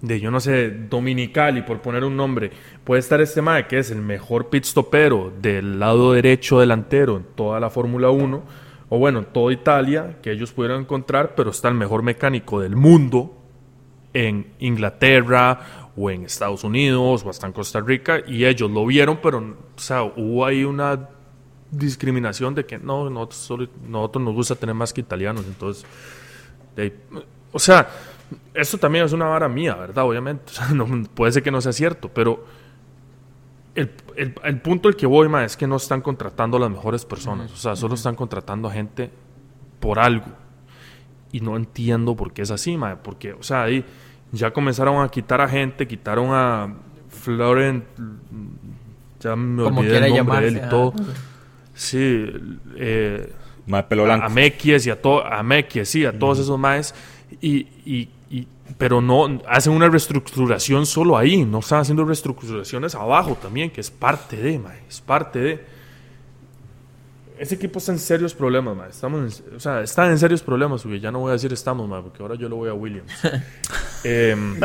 [0.00, 2.50] de yo no sé, Dominicali, por poner un nombre,
[2.84, 7.24] puede estar este mae que es el mejor pit stopero del lado derecho delantero en
[7.34, 8.42] toda la Fórmula 1,
[8.90, 12.76] o bueno, en toda Italia, que ellos pudieran encontrar, pero está el mejor mecánico del
[12.76, 13.34] mundo
[14.12, 19.18] en Inglaterra o en Estados Unidos o hasta en Costa Rica, y ellos lo vieron,
[19.22, 21.08] pero o sea, hubo ahí una
[21.70, 25.84] discriminación de que no, nosotros, solo, nosotros nos gusta tener más que italianos, entonces,
[27.52, 27.88] o sea,
[28.52, 30.04] esto también es una vara mía, ¿verdad?
[30.04, 32.44] Obviamente, no, puede ser que no sea cierto, pero
[33.74, 37.04] el, el, punto al que voy, ma, es que no están contratando a las mejores
[37.04, 39.10] personas, o sea, solo están contratando a gente
[39.80, 40.26] por algo,
[41.30, 43.84] y no entiendo por qué es así, ma, porque, o sea, ahí
[44.32, 46.74] ya comenzaron a quitar a gente, quitaron a
[47.08, 47.84] Florent,
[49.20, 50.92] ya me olvidé el nombre de él y todo.
[51.74, 52.26] Sí,
[52.76, 53.32] eh,
[53.72, 56.94] a, Mequies y a, to, a Mequies, sí, a todos esos maes.
[57.40, 58.46] Y, y, y,
[58.78, 63.90] pero no hacen una reestructuración solo ahí, no están haciendo reestructuraciones abajo también, que es
[63.90, 65.73] parte de, mae, es parte de.
[67.38, 68.90] Ese equipo está en serios problemas, mae.
[68.90, 72.02] Estamos o sea, están en serios problemas, porque ya no voy a decir estamos, mae,
[72.02, 73.12] porque ahora yo lo voy a Williams.
[74.04, 74.60] Em,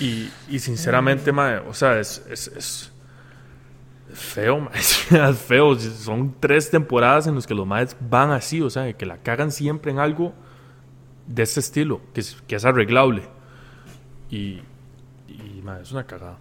[0.00, 2.92] y, y, sinceramente, mae, o sea, es, es, es
[4.12, 5.78] feo, es feo.
[5.78, 9.52] Son tres temporadas en las que los maes van así, o sea, que la cagan
[9.52, 10.34] siempre en algo
[11.26, 13.22] de este estilo, que es, que es arreglable.
[14.30, 14.60] Y,
[15.28, 16.38] y es una cagada.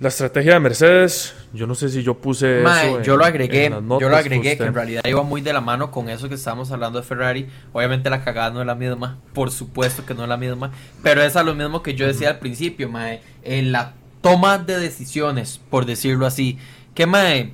[0.00, 4.08] La estrategia de Mercedes, yo no sé si yo puse eso yo lo agregué, yo
[4.08, 6.98] lo agregué que en realidad iba muy de la mano con eso que estábamos hablando
[6.98, 7.48] de Ferrari.
[7.74, 11.22] Obviamente la cagada no es la misma, por supuesto que no es la misma, pero
[11.22, 15.60] es a lo mismo que yo decía al principio, mae, en la toma de decisiones,
[15.68, 16.56] por decirlo así.
[16.94, 17.52] Que mae,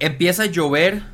[0.00, 1.04] empieza a llover.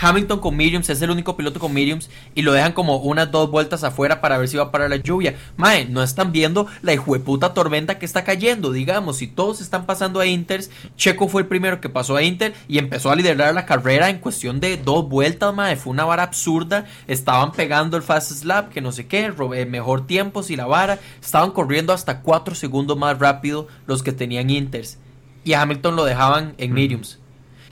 [0.00, 3.50] Hamilton con mediums, es el único piloto con mediums y lo dejan como unas dos
[3.50, 5.36] vueltas afuera para ver si va a parar la lluvia.
[5.56, 10.20] Mae, no están viendo la hijueputa tormenta que está cayendo, digamos, si todos están pasando
[10.20, 10.64] a Inter,
[10.96, 14.18] Checo fue el primero que pasó a Inter y empezó a liderar la carrera en
[14.18, 18.80] cuestión de dos vueltas, mae, fue una vara absurda, estaban pegando el fast slap, que
[18.80, 23.18] no sé qué, eh, mejor tiempo si la vara, estaban corriendo hasta cuatro segundos más
[23.18, 24.98] rápido los que tenían Inters
[25.44, 27.20] y a Hamilton lo dejaban en mediums.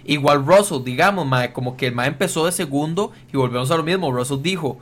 [0.04, 3.82] Igual Russell, digamos, mae, como que el mae empezó de segundo y volvemos a lo
[3.82, 4.12] mismo.
[4.12, 4.78] Russell dijo,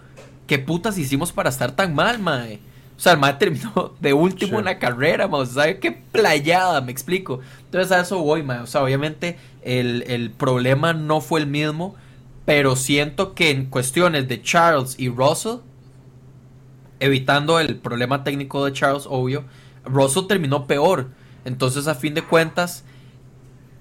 [0.46, 2.60] ¿qué putas hicimos para estar tan mal, mae?
[2.96, 5.42] O sea, el mae terminó de último en la carrera, mae.
[5.42, 7.40] O sea, qué playada, me explico.
[7.66, 8.60] Entonces a eso voy, mae.
[8.60, 11.94] O sea, obviamente el, el problema no fue el mismo,
[12.44, 15.58] pero siento que en cuestiones de Charles y Russell,
[16.98, 19.44] evitando el problema técnico de Charles, obvio,
[19.84, 21.08] Russell terminó peor.
[21.44, 22.84] Entonces, a fin de cuentas,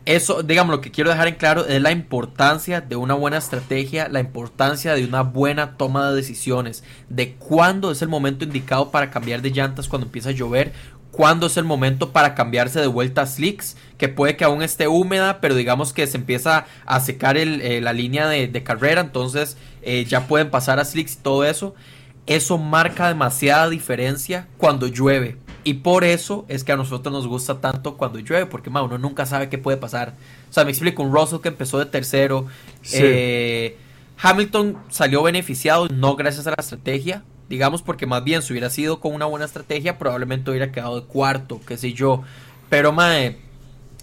[0.05, 4.07] eso, digamos, lo que quiero dejar en claro es la importancia de una buena estrategia,
[4.07, 9.11] la importancia de una buena toma de decisiones, de cuándo es el momento indicado para
[9.11, 10.73] cambiar de llantas cuando empieza a llover,
[11.11, 14.87] cuándo es el momento para cambiarse de vuelta a slicks, que puede que aún esté
[14.87, 20.05] húmeda, pero digamos que se empieza a secar eh, la línea de, carrera, entonces eh,
[20.05, 21.75] ya pueden pasar a slicks y todo eso.
[22.25, 25.37] Eso marca demasiada diferencia cuando llueve.
[25.63, 29.25] Y por eso es que a nosotros nos gusta tanto cuando llueve, porque uno nunca
[29.25, 30.15] sabe qué puede pasar.
[30.49, 32.47] O sea, me explico, un Russell que empezó de tercero.
[32.93, 33.77] Eh,
[34.21, 38.99] Hamilton salió beneficiado, no gracias a la estrategia, digamos, porque más bien si hubiera sido
[38.99, 42.23] con una buena estrategia, probablemente hubiera quedado de cuarto, qué sé yo.
[42.69, 43.37] Pero, mae,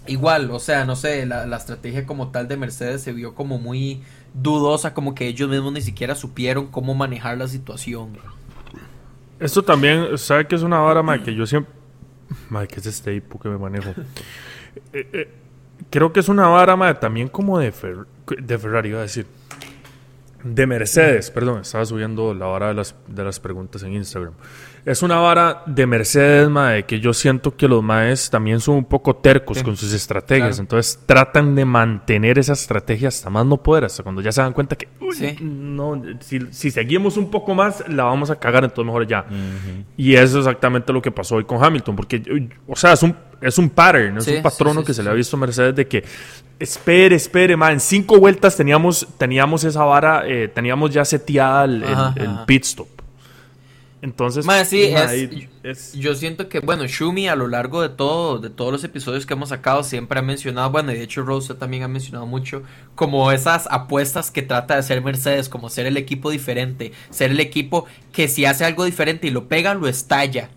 [0.05, 3.57] igual, o sea, no sé, la, la estrategia como tal de Mercedes se vio como
[3.57, 4.01] muy
[4.33, 8.17] dudosa, como que ellos mismos ni siquiera supieron cómo manejar la situación.
[9.39, 11.23] Esto también, ¿sabe que es una vara?
[11.23, 11.73] Que yo siempre.
[12.49, 13.93] Mike, que es este hipo que me manejo.
[14.93, 15.29] Eh, eh,
[15.89, 17.73] creo que es una vara, también como de,
[18.37, 19.25] de Ferrari, iba a decir.
[20.43, 24.33] De Mercedes, perdón, estaba subiendo la vara de las, de las preguntas en Instagram.
[24.85, 28.85] Es una vara de Mercedes, mae, que yo siento que los maes también son un
[28.85, 30.59] poco tercos con sus estrategias.
[30.59, 34.53] Entonces tratan de mantener esa estrategia hasta más no poder, hasta cuando ya se dan
[34.53, 34.87] cuenta que,
[35.41, 39.25] no, si, seguimos un poco más, la vamos a cagar, entonces mejor ya.
[39.97, 43.15] Y eso es exactamente lo que pasó hoy con Hamilton, porque, o sea, es un,
[43.41, 46.03] es un pattern, es un patrono que se le ha visto a Mercedes de que
[46.59, 47.73] Espere, espere, man.
[47.73, 52.96] En cinco vueltas teníamos, teníamos esa vara, eh, teníamos ya seteada el, el pit stop.
[54.01, 54.93] Entonces, sí,
[55.63, 59.25] es, yo siento que, bueno, Shumi a lo largo de todo, de todos los episodios
[59.25, 62.61] que hemos sacado, siempre ha mencionado, bueno, y de hecho Rose también ha mencionado mucho,
[62.93, 67.39] como esas apuestas que trata de hacer Mercedes, como ser el equipo diferente, ser el
[67.39, 70.49] equipo que si hace algo diferente y lo pega, lo estalla.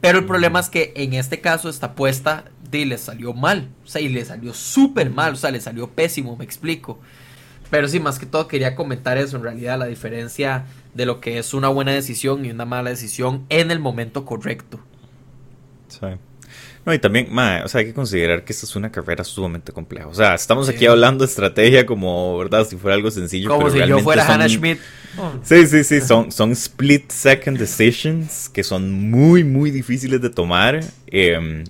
[0.00, 3.86] Pero el problema es que en este caso esta apuesta de, le salió mal, o
[3.86, 6.98] sea, y le salió súper mal, o sea, le salió pésimo, me explico.
[7.70, 11.38] Pero sí, más que todo quería comentar eso, en realidad, la diferencia de lo que
[11.38, 14.80] es una buena decisión y una mala decisión en el momento correcto.
[15.88, 16.06] Sí.
[16.84, 20.06] No, y también, o sea, hay que considerar que esta es una carrera sumamente compleja.
[20.06, 22.66] O sea, estamos aquí hablando de estrategia como, ¿verdad?
[22.66, 23.50] Si fuera algo sencillo.
[23.50, 24.78] Como si yo fuera Hannah Schmidt.
[25.42, 30.80] Sí, sí, sí, son, son split second decisions que son muy, muy difíciles de tomar.
[31.08, 31.64] Eh,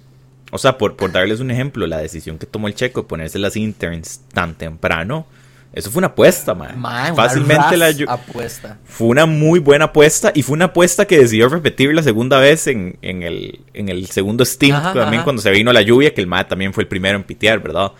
[0.51, 3.39] o sea, por, por darles un ejemplo, la decisión que tomó el checo de ponerse
[3.39, 5.27] las interns tan temprano,
[5.72, 6.83] eso fue una apuesta, man.
[7.14, 8.78] Fácilmente la apuesta.
[8.85, 12.66] Fue una muy buena apuesta y fue una apuesta que decidió repetir la segunda vez
[12.66, 16.26] en, en, el, en el segundo Steam, también cuando se vino la lluvia, que el
[16.26, 17.92] MAD también fue el primero en pitear, ¿verdad?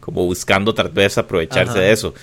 [0.00, 2.14] Como buscando tal vez aprovecharse de eso.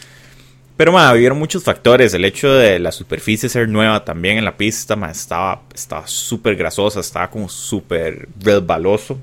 [0.78, 2.14] Pero, ma, hubieron muchos factores.
[2.14, 5.62] El hecho de la superficie ser nueva también en la pista, ma, estaba
[6.06, 9.20] súper grasosa, estaba como súper resbaloso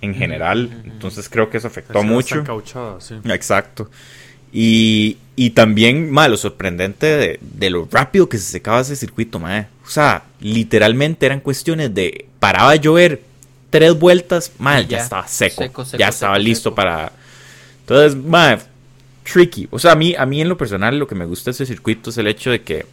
[0.00, 0.82] en general.
[0.84, 2.44] Entonces creo que eso afectó mucho.
[2.98, 3.14] Sí.
[3.24, 3.88] Exacto.
[4.52, 9.68] Y, y también, ma, lo sorprendente de, lo rápido que se secaba ese circuito, ma.
[9.84, 13.22] O sea, literalmente eran cuestiones de paraba a llover
[13.70, 15.64] tres vueltas, mal, ya, estaba seco,
[15.96, 17.12] ya estaba listo para.
[17.80, 18.58] Entonces, ma,
[19.24, 19.68] tricky.
[19.70, 21.66] O sea, a mí, a mí en lo personal lo que me gusta de ese
[21.66, 22.84] circuito es el hecho de que,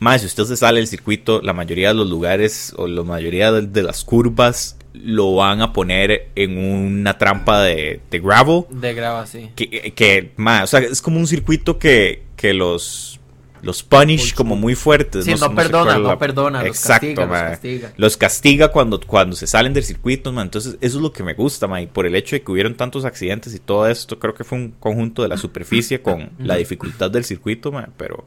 [0.00, 3.52] más si usted se sale del circuito, la mayoría de los lugares o la mayoría
[3.52, 8.64] de las curvas lo van a poner en una trampa de, de gravel.
[8.70, 9.50] De gravel, sí.
[9.54, 13.18] Que, que más, o sea, es como un circuito que, que los,
[13.62, 15.24] los punish como muy fuertes.
[15.24, 16.64] Sí, no, perdona, no perdona.
[16.64, 18.68] Exacto, los castiga, los castiga.
[18.68, 20.46] cuando, cuando se salen del circuito, man.
[20.46, 21.82] Entonces, eso es lo que me gusta, man.
[21.82, 24.58] Y por el hecho de que hubieron tantos accidentes y todo esto, creo que fue
[24.58, 27.92] un conjunto de la superficie con la dificultad del circuito, man.
[27.96, 28.24] Pero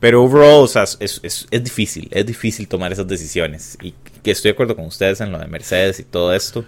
[0.00, 3.76] pero overall, o sea, es, es, es, difícil, es difícil tomar esas decisiones.
[3.82, 6.64] Y que estoy de acuerdo con ustedes en lo de Mercedes y todo esto.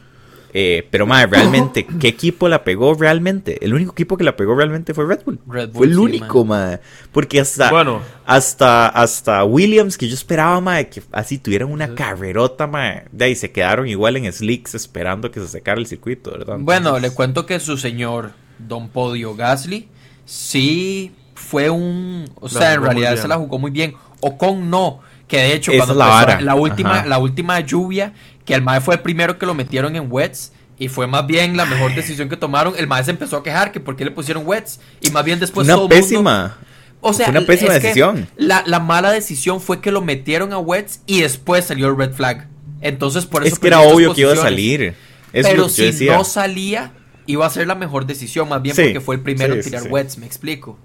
[0.55, 3.65] Eh, pero, madre, realmente, ¿qué equipo la pegó realmente?
[3.65, 5.41] El único equipo que la pegó realmente fue Red Bull.
[5.73, 6.81] fue el único, madre.
[7.11, 8.03] Porque hasta, bueno.
[8.27, 13.05] hasta, hasta Williams, que yo esperaba, madre, que así tuvieran una carrerota, madre.
[13.13, 16.59] De ahí se quedaron igual en slicks esperando que se secara el circuito, ¿verdad?
[16.61, 19.89] bueno, le cuento que su señor, Don Podio Gasly,
[20.27, 22.31] sí fue un.
[22.41, 23.95] O sea, en realidad se la jugó muy bien.
[24.21, 25.01] O con no.
[25.29, 28.13] Que de hecho, cuando la, la, última, la última lluvia,
[28.45, 30.53] que el MAE fue el primero que lo metieron en wets.
[30.79, 32.75] Y fue más bien la mejor decisión que tomaron.
[32.77, 34.81] El MAE se empezó a quejar que por qué le pusieron wets.
[35.01, 36.59] Y más bien después una pésima.
[37.01, 38.29] O sea, fue una pésima decisión.
[38.37, 42.13] La, la, mala decisión fue que lo metieron a wets y después salió el red
[42.13, 42.49] flag.
[42.81, 43.55] Entonces, por eso.
[43.55, 44.95] Es que era obvio que iba a salir.
[45.33, 46.93] Pero si no salía,
[47.27, 48.49] iba a ser la mejor decisión.
[48.49, 50.79] Más bien porque fue el primero en tirar wets, me explico.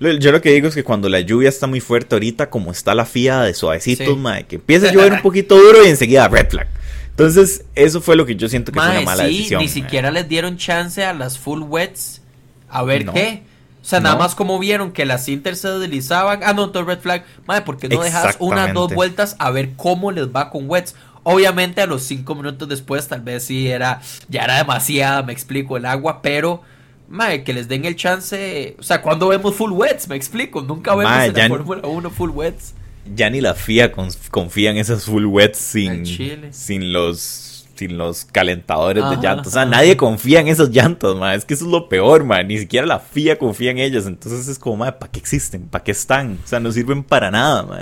[0.00, 2.94] Yo lo que digo es que cuando la lluvia está muy fuerte ahorita, como está
[2.94, 6.68] la fía de suavecitos, que empieza a llover un poquito duro y enseguida red flag.
[7.10, 9.60] Entonces, eso fue lo que yo siento que fue una mala decisión.
[9.60, 12.22] Ni siquiera les dieron chance a las full wets
[12.70, 13.42] a ver qué.
[13.82, 16.40] O sea, nada más como vieron que las Inter se deslizaban.
[16.44, 17.24] Ah, no, todo red flag.
[17.46, 20.94] Madre, ¿por qué no dejas una dos vueltas a ver cómo les va con wets?
[21.22, 24.00] Obviamente, a los cinco minutos después, tal vez sí era.
[24.28, 26.62] Ya era demasiada, me explico, el agua, pero
[27.10, 28.76] Mae, que les den el chance.
[28.78, 30.08] O sea, cuando vemos full wets?
[30.08, 30.62] Me explico.
[30.62, 32.74] Nunca vemos en la Fórmula 1 full wets.
[33.16, 33.92] Ya ni la FIA
[34.30, 36.06] confía en esas full wets sin,
[36.52, 39.48] sin los sin los calentadores de llantas.
[39.48, 41.34] O sea, nadie confía en esas llantas, ma.
[41.34, 42.42] Es que eso es lo peor, ma.
[42.42, 44.06] Ni siquiera la FIA confía en ellas.
[44.06, 45.62] Entonces es como, ma, ¿para qué existen?
[45.62, 46.38] ¿Para qué están?
[46.44, 47.80] O sea, no sirven para nada, ma.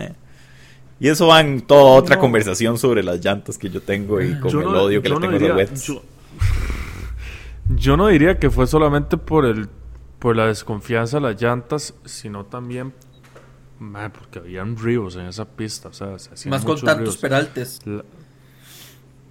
[1.01, 4.51] Y eso va en toda otra conversación sobre las llantas que yo tengo y con
[4.51, 5.83] el odio que le tengo a los wets.
[5.85, 6.03] Yo
[7.97, 9.69] no diría que fue solamente por el
[10.19, 12.93] por la desconfianza de las llantas, sino también
[14.13, 17.81] porque habían ríos en esa pista, o sea, más con tantos peraltes.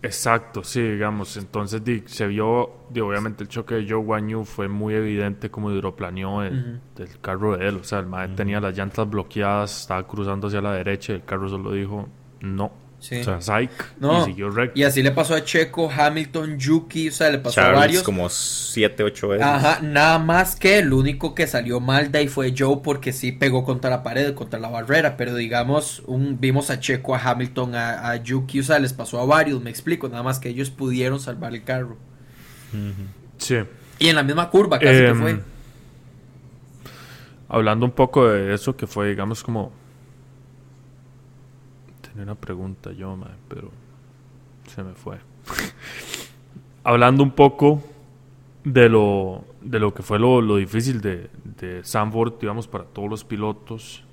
[0.01, 1.35] Exacto, sí, digamos.
[1.37, 2.47] Entonces se vio,
[2.89, 7.67] obviamente el choque de Joe Wanyu fue muy evidente como hidroplaneó el, del carro de
[7.67, 7.77] él.
[7.77, 11.25] O sea, el mae tenía las llantas bloqueadas, estaba cruzando hacia la derecha y el
[11.25, 12.07] carro solo dijo
[12.39, 12.71] no.
[12.99, 13.19] Sí.
[13.19, 13.69] O sea, Psych
[14.01, 14.79] y siguió recto.
[14.79, 18.03] Y así le pasó a Checo, Hamilton, Yuki, o sea, le pasó a varios.
[18.03, 19.45] como 7, 8 veces.
[19.45, 23.31] Ajá, nada más que el único que salió mal de ahí fue Joe porque sí
[23.31, 27.75] pegó contra la pared, contra la barrera, pero digamos, un, vimos a Checo, a Hamilton,
[27.75, 31.19] a, Yuki, o sea, les pasó a varios, me explico, nada más que ellos pudieron
[31.19, 31.97] salvar el carro.
[33.37, 33.57] Sí.
[33.99, 35.31] Y en la misma curva casi que fue.
[35.31, 35.41] Em,
[37.47, 39.71] hablando un poco de eso que fue, digamos, como
[42.23, 43.71] una pregunta yo, pero
[44.67, 45.17] se me fue.
[46.83, 47.81] Hablando un poco
[48.63, 53.09] de lo, de lo que fue lo, lo difícil de, de Sanford, digamos, para todos
[53.09, 54.03] los pilotos.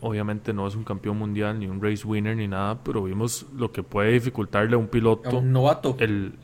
[0.00, 3.72] Obviamente no es un campeón mundial, ni un race winner, ni nada, pero vimos lo
[3.72, 5.30] que puede dificultarle a un piloto.
[5.30, 5.96] A un novato.
[5.98, 6.34] El,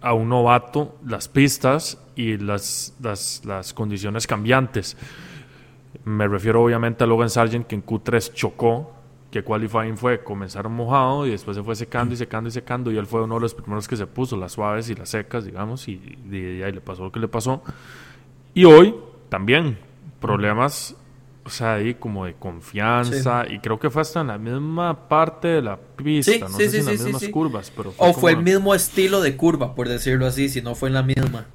[0.00, 4.96] a un novato las pistas y las, las, las condiciones cambiantes.
[6.04, 8.92] Me refiero obviamente a Logan Sargent, que en Q3 chocó
[9.30, 12.98] que qualifying fue comenzar mojado y después se fue secando y secando y secando y
[12.98, 15.86] él fue uno de los primeros que se puso, las suaves y las secas, digamos,
[15.88, 17.62] y, y, ahí le pasó lo que le pasó.
[18.54, 18.94] Y hoy
[19.28, 19.78] también
[20.20, 20.96] problemas
[21.50, 23.44] o sea, ahí como de confianza.
[23.48, 26.32] Y creo que fue hasta en la misma parte de la pista.
[26.32, 27.72] Sí, no sí, sé sí, si en las mismas curvas.
[27.74, 30.90] Pero O como fue el mismo estilo de curva, por decirlo así, si no fue
[30.90, 31.46] en la misma.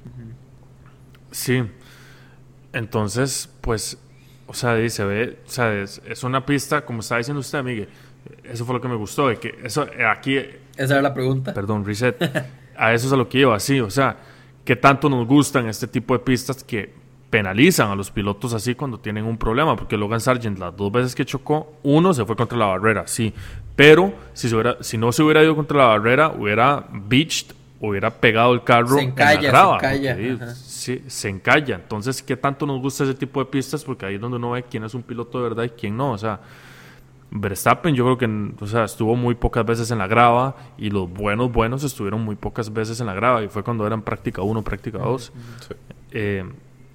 [1.30, 1.62] Sí.
[2.72, 3.98] Entonces, pues,
[4.46, 7.88] o sea, se ve, o sea, es, es una pista, como está diciendo usted, Miguel.
[8.44, 10.36] Eso fue lo que me gustó, de que eso eh, aquí,
[10.76, 11.54] Esa era la pregunta.
[11.54, 12.16] perdón, reset.
[12.78, 14.18] A eso es a lo que iba, sí, o sea,
[14.62, 16.92] que tanto nos gustan este tipo de pistas que
[17.30, 21.14] penalizan a los pilotos así cuando tienen un problema, porque Logan Sargent las dos veces
[21.14, 23.32] que chocó, uno se fue contra la barrera, sí,
[23.74, 28.10] pero si, se hubiera, si no se hubiera ido contra la barrera, hubiera beached, hubiera
[28.10, 30.54] pegado el carro Se encalla, en se la grava, encalla, porque, ajá.
[30.54, 31.74] sí, se encalla.
[31.76, 33.84] Entonces, ¿qué tanto nos gusta ese tipo de pistas?
[33.84, 36.12] Porque ahí es donde uno ve quién es un piloto de verdad y quién no,
[36.12, 36.40] o sea,
[37.30, 41.10] Verstappen yo creo que o sea, estuvo muy pocas veces en la grava y los
[41.12, 44.62] buenos buenos estuvieron muy pocas veces en la grava y fue cuando eran práctica 1,
[44.62, 45.32] práctica 2.
[45.68, 45.74] Sí.
[46.12, 46.44] Eh,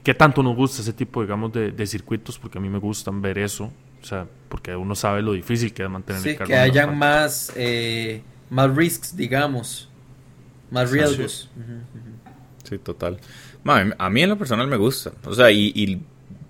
[0.03, 2.39] ¿Qué tanto nos gusta ese tipo, digamos, de, de circuitos?
[2.39, 3.65] Porque a mí me gustan ver eso,
[4.01, 6.47] o sea, porque uno sabe lo difícil que es mantener Sí, el carro.
[6.47, 9.90] que hayan más, eh, más risks, digamos.
[10.72, 11.49] Más riesgos.
[11.55, 12.11] Ujú, ujú.
[12.63, 13.19] Sí, total.
[13.97, 15.11] A mí en lo personal me gusta.
[15.26, 16.01] O sea, y, y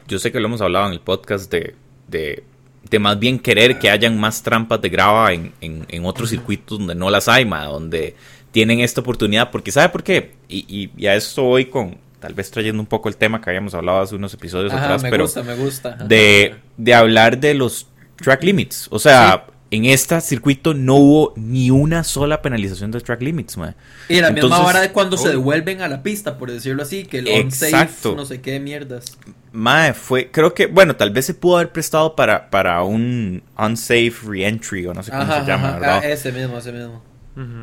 [0.07, 1.75] yo sé que lo hemos hablado en el podcast de,
[2.07, 2.43] de,
[2.89, 6.77] de más bien querer que hayan más trampas de grava en, en, en otros circuitos
[6.79, 8.15] donde no las hay, ma, donde
[8.51, 9.51] tienen esta oportunidad.
[9.51, 10.35] Porque, ¿sabe por qué?
[10.47, 13.49] Y, y, y a esto voy con, tal vez trayendo un poco el tema que
[13.49, 15.91] habíamos hablado hace unos episodios Ajá, atrás, me pero gusta, me gusta.
[15.95, 18.87] De, de hablar de los track limits.
[18.91, 23.73] O sea, en este circuito no hubo ni una sola penalización de track limits, ma.
[24.09, 25.31] Y la misma vara de cuando se oh.
[25.31, 28.09] devuelven a la pista, por decirlo así, que el Exacto.
[28.09, 29.17] unsafe, no sé qué mierdas.
[29.53, 34.13] Mae, fue, creo que, bueno, tal vez se pudo haber prestado para, para un unsafe
[34.27, 36.01] reentry o no sé cómo Ajá, se llama, ajá, ¿verdad?
[36.03, 37.01] ah, ese mismo, ese mismo.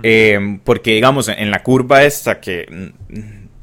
[0.02, 2.94] Eh, porque, digamos, en la curva esta, que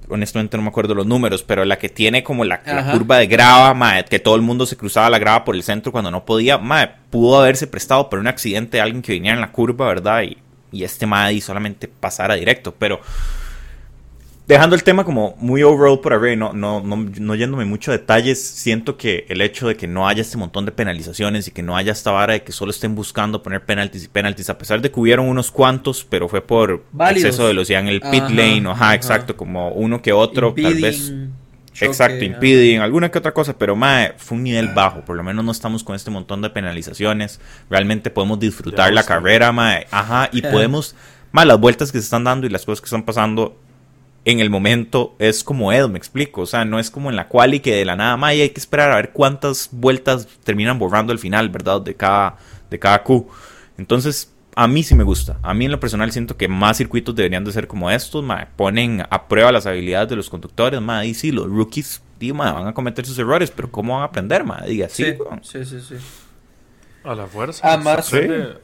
[0.09, 3.73] honestamente no me acuerdo los números, pero la que tiene como la, curva de grava,
[3.73, 6.57] mae, que todo el mundo se cruzaba la grava por el centro cuando no podía,
[6.57, 10.23] mae, pudo haberse prestado por un accidente de alguien que viniera en la curva, ¿verdad?
[10.23, 10.37] Y,
[10.71, 12.99] y este mae solamente pasara directo, pero
[14.47, 17.91] dejando el tema como muy overall por arriba y no, no, no, no yéndome mucho
[17.91, 21.51] a detalles, siento que el hecho de que no haya este montón de penalizaciones y
[21.51, 24.57] que no haya esta vara de que solo estén buscando poner penaltis y penaltis, a
[24.57, 27.25] pesar de que hubieron unos cuantos, pero fue por Válidos.
[27.25, 28.95] exceso de velocidad en el pit Ajá, lane, ajá, ajá.
[28.95, 31.11] exacto, como uno que otro, tal vez.
[31.73, 35.23] choque, Exacto, impiden, alguna que otra cosa, pero mae, fue un nivel bajo, por lo
[35.23, 40.29] menos no estamos con este montón de penalizaciones, realmente podemos disfrutar la carrera, mae, ajá,
[40.31, 40.95] y podemos,
[41.31, 43.57] mae, las vueltas que se están dando y las cosas que están pasando
[44.25, 47.27] en el momento es como Ed, me explico, o sea, no es como en la
[47.27, 51.13] quali que de la nada, mae, hay que esperar a ver cuántas vueltas terminan borrando
[51.13, 51.81] el final, ¿verdad?
[51.81, 52.37] De cada,
[52.69, 53.27] de cada Q.
[53.77, 55.37] Entonces, a mí sí me gusta.
[55.43, 58.47] A mí en lo personal siento que más circuitos deberían de ser como estos, mae.
[58.55, 61.07] Ponen a prueba las habilidades de los conductores, mae.
[61.07, 64.43] Y sí, los rookies, di, van a cometer sus errores, pero ¿cómo van a aprender?
[64.65, 65.05] Diga, sí,
[65.41, 65.95] Sí, sí, sí, sí.
[67.03, 67.67] A la fuerza.
[67.67, 68.57] Además- se aprende-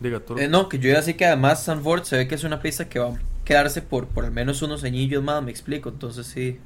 [0.00, 0.36] Diga tú.
[0.36, 2.88] Eh, no, que yo ya sé que además Sanford se ve que es una pista
[2.88, 3.12] que va
[3.44, 6.58] quedarse por, por al menos unos añillos más, me explico, entonces sí.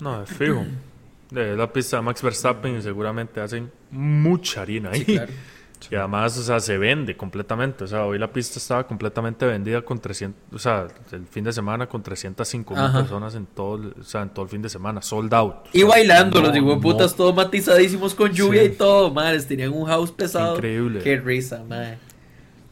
[0.00, 0.64] No, es fijo.
[1.30, 5.04] De la pista de Max Verstappen y seguramente hacen mucha harina ahí.
[5.04, 5.32] Sí, claro.
[5.90, 7.84] Y además, o sea, se vende completamente.
[7.84, 11.52] O sea, hoy la pista estaba completamente vendida con 300, o sea, el fin de
[11.52, 14.70] semana con 305 mil personas en todo, el- o sea, en todo el fin de
[14.70, 15.54] semana, sold out.
[15.54, 17.16] O Y sea, bailando, no, los digo putas no.
[17.18, 18.68] todos matizadísimos con lluvia Sí.
[18.68, 20.54] y todo, madres, tenían un house pesado.
[20.56, 21.02] Increíble.
[21.02, 21.98] Qué risa, madre.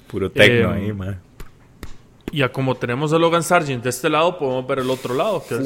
[0.09, 1.17] Puro tecno Eh, ahí, mae.
[2.35, 5.45] Y a como tenemos a Logan Sargent de este lado, podemos ver el otro lado,
[5.49, 5.61] que es.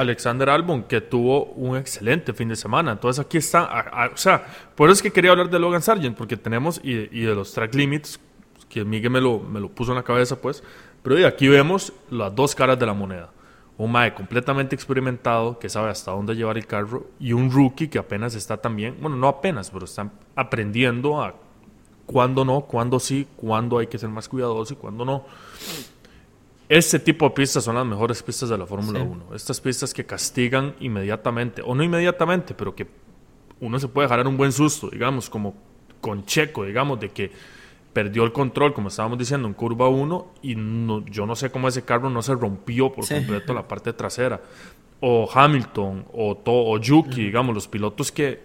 [0.00, 2.90] Alexander Albon, que tuvo un excelente fin de semana.
[2.90, 4.44] Entonces aquí está, a- a- o sea,
[4.74, 7.52] por eso es que quería hablar de Logan Sargent, porque tenemos, y, y de los
[7.52, 8.18] track limits,
[8.68, 10.64] que Miguel me lo, me lo puso en la cabeza, pues,
[11.04, 13.30] pero y aquí vemos las dos caras de la moneda.
[13.78, 17.98] Un Mae completamente experimentado, que sabe hasta dónde llevar el carro, y un rookie que
[18.00, 21.34] apenas está también, bueno, no apenas, pero está aprendiendo a
[22.06, 25.24] cuándo no, cuándo sí, cuándo hay que ser más cuidadoso y cuándo no.
[26.70, 29.04] Este tipo de pistas son las mejores pistas de la Fórmula Sí.
[29.06, 29.34] 1.
[29.34, 32.86] Estas pistas que castigan inmediatamente, o no inmediatamente, pero que
[33.58, 35.54] uno se puede dejar en un buen susto, digamos, como
[36.00, 37.32] con Checo, digamos, de que
[37.92, 41.66] perdió el control, como estábamos diciendo, en curva 1 y no- yo no sé cómo
[41.66, 43.14] ese carro no se rompió por Sí.
[43.14, 44.40] completo la parte trasera.
[45.00, 48.44] O Hamilton, o, To- o Yuki, digamos, los pilotos que,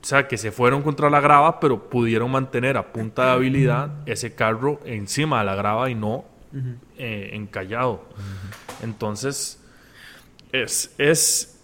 [0.00, 3.90] o sea, que se fueron contra la grava, pero pudieron mantener a punta de habilidad
[4.06, 6.24] ese carro encima de la grava y no
[6.96, 8.04] eh, encallado.
[8.82, 9.60] Entonces,
[10.52, 11.60] es, es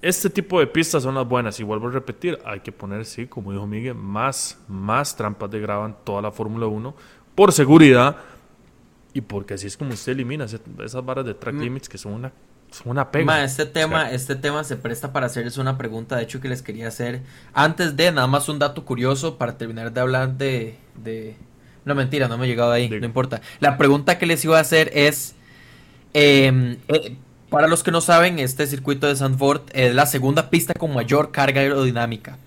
[0.00, 3.26] este tipo de pistas son las buenas y vuelvo a repetir, hay que poner, sí,
[3.26, 6.94] como dijo Miguel, más, más trampas de grava en toda la Fórmula 1
[7.34, 8.16] por seguridad
[9.12, 12.32] y porque así es como usted elimina esas barras de track limits que son una
[12.70, 13.24] es una pega.
[13.24, 16.62] Ma, este tema, este tema se presta para hacerles una pregunta, de hecho, que les
[16.62, 17.22] quería hacer.
[17.54, 20.76] Antes de, nada más un dato curioso para terminar de hablar de.
[20.94, 21.36] de...
[21.88, 23.40] No, mentira, no me he llegado ahí, no importa.
[23.60, 25.34] La pregunta que les iba a hacer es.
[26.14, 27.16] eh, eh,
[27.50, 31.32] para los que no saben, este circuito de Zandvoort es la segunda pista con mayor
[31.32, 32.38] carga aerodinámica.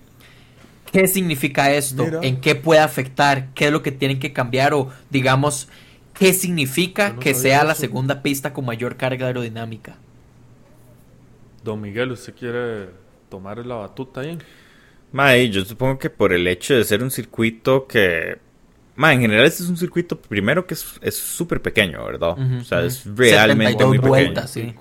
[0.92, 2.04] ¿Qué significa esto?
[2.04, 2.20] Mira.
[2.22, 3.48] ¿En qué puede afectar?
[3.54, 4.74] ¿Qué es lo que tienen que cambiar?
[4.74, 5.68] O digamos,
[6.14, 9.96] ¿qué significa no que sea la segunda pista con mayor carga aerodinámica?
[11.62, 12.90] Don Miguel, ¿usted quiere
[13.28, 14.42] tomar la batuta ahí?
[15.12, 18.38] Mae, yo supongo que por el hecho de ser un circuito que...
[19.10, 22.36] En general este es un circuito primero que es es súper pequeño, ¿verdad?
[22.60, 24.08] O sea, es realmente 72 muy pequeño.
[24.08, 24.74] vueltas, sí.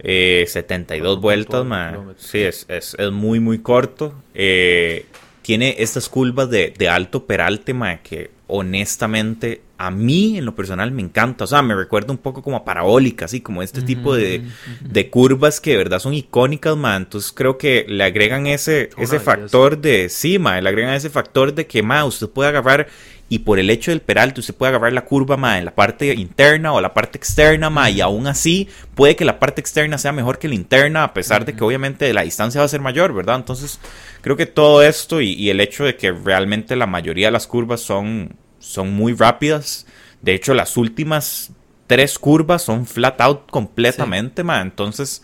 [0.00, 2.16] Eh, 72 Ah, vueltas, kilómetros.
[2.18, 4.14] Sí, es, es, es muy, muy corto.
[4.34, 5.06] Eh,
[5.42, 10.90] tiene estas curvas de, de alto peralte, mae, que honestamente a mí en lo personal
[10.90, 11.44] me encanta.
[11.44, 14.42] O sea, me recuerda un poco como a parabólica, así como este tipo de,
[14.80, 16.96] de curvas que de verdad son icónicas, mae.
[16.96, 21.68] Entonces creo que le agregan ese, ese factor de, sí, le agregan ese factor de
[21.68, 22.88] que, mae, usted puede agarrar
[23.28, 26.12] y por el hecho del peralte usted puede agarrar la curva, mae, en la parte
[26.12, 30.10] interna o la parte externa, mae, y aún así puede que la parte externa sea
[30.10, 33.14] mejor que la interna, a pesar de que obviamente la distancia va a ser mayor,
[33.14, 33.36] ¿verdad?
[33.36, 33.78] Entonces,
[34.22, 37.46] creo que todo esto y, y el hecho de que realmente la mayoría de las
[37.46, 39.86] curvas son, son muy rápidas.
[40.22, 41.52] De hecho, las últimas
[41.86, 44.62] tres curvas son flat out completamente, mae.
[44.62, 45.22] Entonces,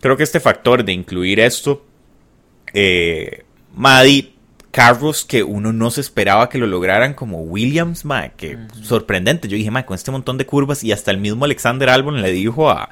[0.00, 1.84] creo que este factor de incluir esto,
[2.72, 3.44] eh,
[3.74, 4.34] Maddy,
[4.70, 9.48] carros que uno no se esperaba que lo lograran, como Williams, ma, que sorprendente.
[9.48, 12.30] Yo dije, ma, con este montón de curvas, y hasta el mismo Alexander Albon le
[12.30, 12.88] dijo a,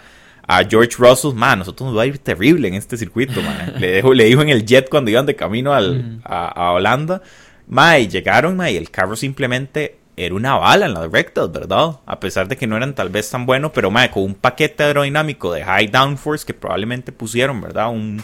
[0.46, 3.72] a George Russell, ma, nosotros nos va a ir terrible en este circuito, ma.
[3.78, 7.22] le, dejo, le dijo en el jet cuando iban de camino al, a, a Holanda,
[7.70, 12.00] ma, y llegaron, ma, y el carro simplemente era una bala en las rectas, ¿verdad?
[12.04, 14.82] A pesar de que no eran tal vez tan buenos, pero ma, con un paquete
[14.82, 17.90] aerodinámico de high downforce que probablemente pusieron, ¿verdad?
[17.90, 18.22] Un,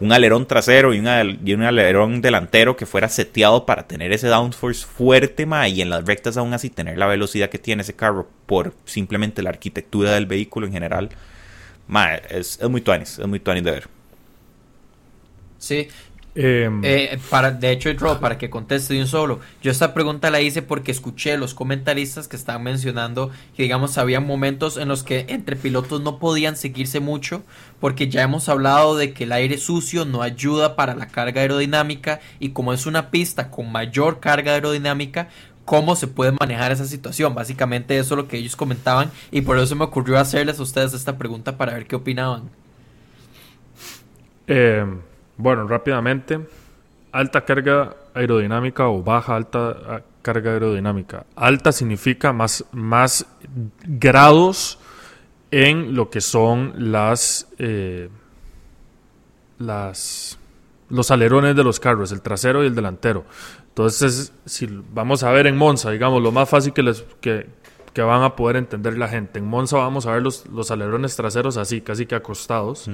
[0.00, 5.44] un alerón trasero y, un alerón delantero que fuera seteado para tener ese downforce fuerte,
[5.44, 8.74] ma, y en las rectas aún así tener la velocidad que tiene ese carro por
[8.84, 11.10] simplemente la arquitectura del vehículo en general.
[11.88, 13.88] Ma, es, es muy tuanis, es muy tuanis de ver.
[15.58, 15.88] Sí,
[16.34, 20.40] Eh, Eh, para, de hecho, para que conteste de un solo, yo esta pregunta la
[20.40, 25.26] hice porque escuché los comentaristas que estaban mencionando que, digamos, había momentos en los que
[25.28, 27.42] entre pilotos no podían seguirse mucho,
[27.80, 32.20] porque ya hemos hablado de que el aire sucio no ayuda para la carga aerodinámica
[32.40, 35.28] y como es una pista con mayor carga aerodinámica,
[35.64, 37.34] ¿cómo se puede manejar esa situación?
[37.34, 40.94] Básicamente eso es lo que ellos comentaban y por eso me ocurrió hacerles a ustedes
[40.94, 42.50] esta pregunta para ver qué opinaban.
[44.46, 44.84] Eh,
[45.36, 46.40] bueno, rápidamente.
[47.12, 51.26] Alta carga aerodinámica o baja alta ah, carga aerodinámica.
[51.36, 53.26] Alta significa más, más
[53.84, 54.78] grados
[55.50, 58.08] en lo que son las, eh,
[59.58, 60.38] las
[60.90, 63.24] los alerones de los carros, el trasero y el delantero.
[63.68, 67.46] Entonces, si vamos a ver en Monza, digamos, lo más fácil que les que,
[67.92, 69.38] que van a poder entender la gente.
[69.38, 72.88] En Monza vamos a ver los, los alerones traseros así, casi que acostados.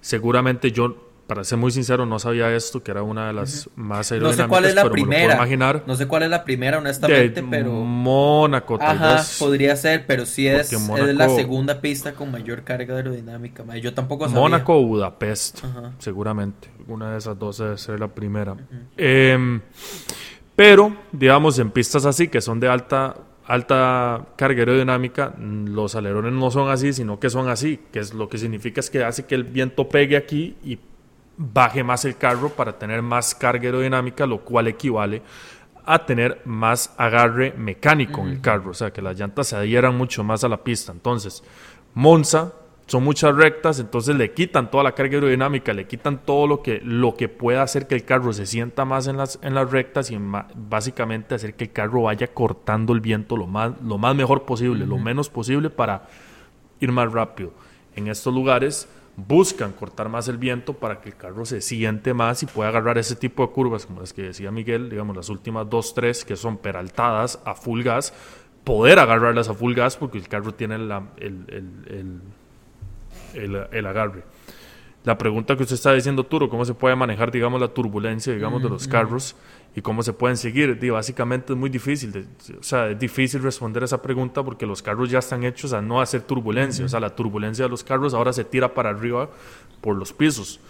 [0.00, 0.96] Seguramente yo,
[1.26, 4.44] para ser muy sincero, no sabía esto, que era una de las más No aerodinámicas,
[4.44, 5.34] sé cuál es la pero primera.
[5.36, 5.82] imaginar.
[5.86, 7.72] No sé cuál es la primera, honestamente, de pero...
[7.72, 9.36] Mónaco, tal Ajá, vez.
[9.38, 13.64] podría ser, pero sí es, es la segunda pista con mayor carga aerodinámica.
[13.78, 14.40] Yo tampoco sabía.
[14.40, 15.92] Mónaco o Budapest, Ajá.
[15.98, 16.68] seguramente.
[16.86, 18.56] Una de esas dos debe ser la primera.
[18.96, 19.60] Em,
[20.56, 23.16] pero, digamos, en pistas así, que son de alta,
[23.46, 28.14] alta carga aerodinámica, mm, los alerones no son así, sino que son así, que es
[28.14, 30.78] lo que significa es que hace que el viento pegue aquí y
[31.36, 35.22] baje más el carro para tener más carga aerodinámica, lo cual equivale
[35.86, 39.94] a tener más agarre mecánico en el carro, o sea, que las llantas se adhieran
[39.96, 40.92] mucho más a la pista.
[40.92, 41.44] Entonces,
[41.92, 42.52] Monza
[42.86, 46.80] son muchas rectas, entonces le quitan toda la carga aerodinámica, le quitan todo lo que,
[46.82, 50.10] lo que pueda hacer que el carro se sienta más en las, en las rectas
[50.10, 54.14] y ma- básicamente hacer que el carro vaya cortando el viento lo más, lo más
[54.14, 56.08] mejor posible, lo menos posible para
[56.80, 57.52] ir más rápido.
[57.96, 62.42] En estos lugares buscan cortar más el viento para que el carro se siente más
[62.42, 65.68] y pueda agarrar ese tipo de curvas, como las que decía Miguel, digamos las últimas
[65.70, 68.12] dos, tres que son peraltadas a full gas,
[68.64, 72.20] poder agarrarlas a full gas porque el carro tiene la- el, el-
[73.34, 74.24] el- el- el agarre.
[75.04, 78.62] La pregunta que usted está diciendo, Turo, ¿cómo se puede manejar, digamos, la turbulencia, digamos,
[78.62, 79.36] de los carros
[79.76, 80.78] y cómo se pueden seguir?
[80.78, 82.26] Di, básicamente es muy difícil, de-
[82.58, 86.00] o sea, es difícil responder esa pregunta porque los carros ya están hechos a no
[86.00, 89.30] hacer turbulencia, o sea, la turbulencia de los carros ahora se tira para arriba
[89.80, 90.60] por los pisos.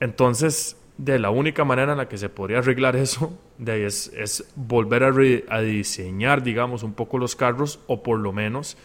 [0.00, 4.12] Entonces, de la única manera en la que se podría arreglar eso de ahí es,
[4.16, 8.76] es volver a, re- a diseñar, digamos, un poco los carros o por lo menos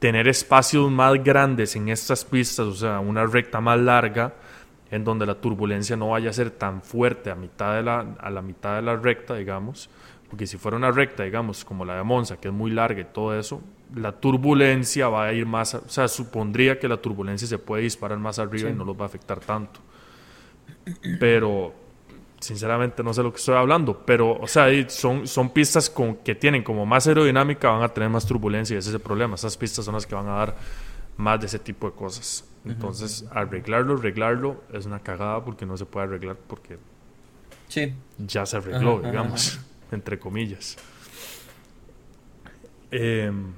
[0.00, 4.34] tener espacios más grandes en estas pistas, o sea, una recta más larga,
[4.90, 8.30] en donde la turbulencia no vaya a ser tan fuerte a, mitad de la, a
[8.30, 9.88] la mitad de la recta, digamos,
[10.28, 13.04] porque si fuera una recta, digamos, como la de Monza, que es muy larga y
[13.04, 13.60] todo eso,
[13.94, 18.18] la turbulencia va a ir más, o sea, supondría que la turbulencia se puede disparar
[18.18, 19.80] más arriba y no los va a afectar tanto.
[21.18, 21.74] Pero,
[22.38, 26.36] sinceramente, no sé lo que estoy hablando, pero, o sea, son, son pistas con, que
[26.36, 29.34] tienen como más aerodinámica, van a tener más turbulencia y ese es el problema.
[29.34, 30.56] Esas pistas son las que van a dar
[31.20, 32.44] más de ese tipo de cosas.
[32.64, 36.78] Entonces, arreglarlo, arreglarlo es una cagada porque no se puede arreglar porque
[37.68, 37.94] sí.
[38.18, 39.60] ya se arregló, digamos,
[39.92, 40.76] entre comillas.
[42.90, 43.52] Em,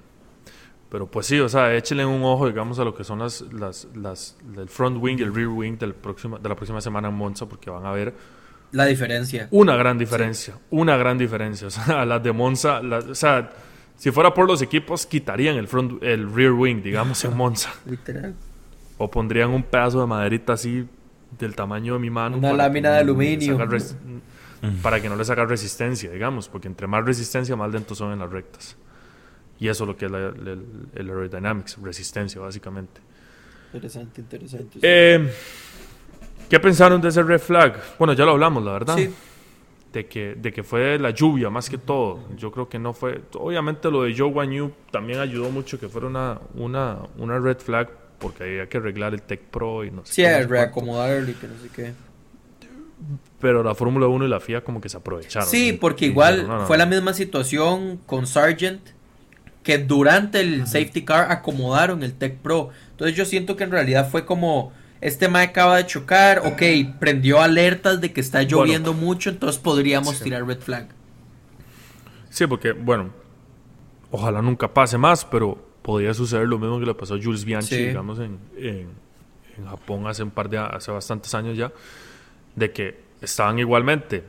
[0.88, 3.88] pero pues sí, o sea, échenle un ojo, digamos, a lo que son las, las,
[3.94, 7.14] las el front wing y el rear wing del próximo, de la próxima semana en
[7.14, 8.14] Monza, porque van a ver
[8.72, 9.48] la diferencia.
[9.50, 11.66] Una gran diferencia, una gran diferencia.
[11.68, 13.50] O sea, las de Monza, o sea,
[13.96, 17.72] si fuera por los equipos, quitarían el front, el rear wing, digamos, en Monza.
[17.86, 18.34] Literal.
[18.98, 20.86] O pondrían un pedazo de maderita así
[21.38, 22.36] del tamaño de mi mano.
[22.36, 23.58] Una lámina de aluminio.
[24.80, 28.20] Para que no le saca resistencia, digamos, porque entre más resistencia, más lentos son en
[28.20, 28.76] las rectas.
[29.58, 33.00] Y eso es lo que es el, aerodynamics, resistencia, básicamente.
[33.72, 34.78] Interesante, interesante.
[34.82, 35.32] Eh,
[36.48, 37.80] ¿Qué pensaron de ese red flag?
[37.98, 38.96] Bueno, ya lo hablamos, la verdad.
[38.96, 39.12] Sí.
[39.92, 42.20] De que, de que fue la lluvia más que todo.
[42.36, 43.20] Yo creo que no fue.
[43.34, 47.90] Obviamente lo de Joe Wanyu también ayudó mucho que fuera una, una, una red flag
[48.18, 51.48] porque había que arreglar el Tech Pro y no sé Sí, qué, reacomodarlo y que
[51.48, 51.92] no sé qué.
[53.40, 55.48] Pero la Fórmula 1 y la FIA como que se aprovecharon.
[55.48, 58.80] Sí, porque igual fue la misma situación con Sargent,
[59.64, 62.70] que durante el safety car acomodaron el Tech Pro.
[62.92, 64.72] Entonces yo siento que en realidad fue como,
[65.02, 66.62] este ma acaba de chocar, ok,
[67.00, 70.88] prendió alertas de que está lloviendo mucho, entonces podríamos tirar red flag.
[72.30, 73.10] Sí, porque, bueno,
[74.12, 77.76] ojalá nunca pase más, pero podría suceder lo mismo que le pasó a Jules Bianchi,
[77.76, 79.02] digamos, en, en,
[79.68, 81.72] Japón hace un par de hace bastantes años ya,
[82.56, 84.24] de que estaban igualmente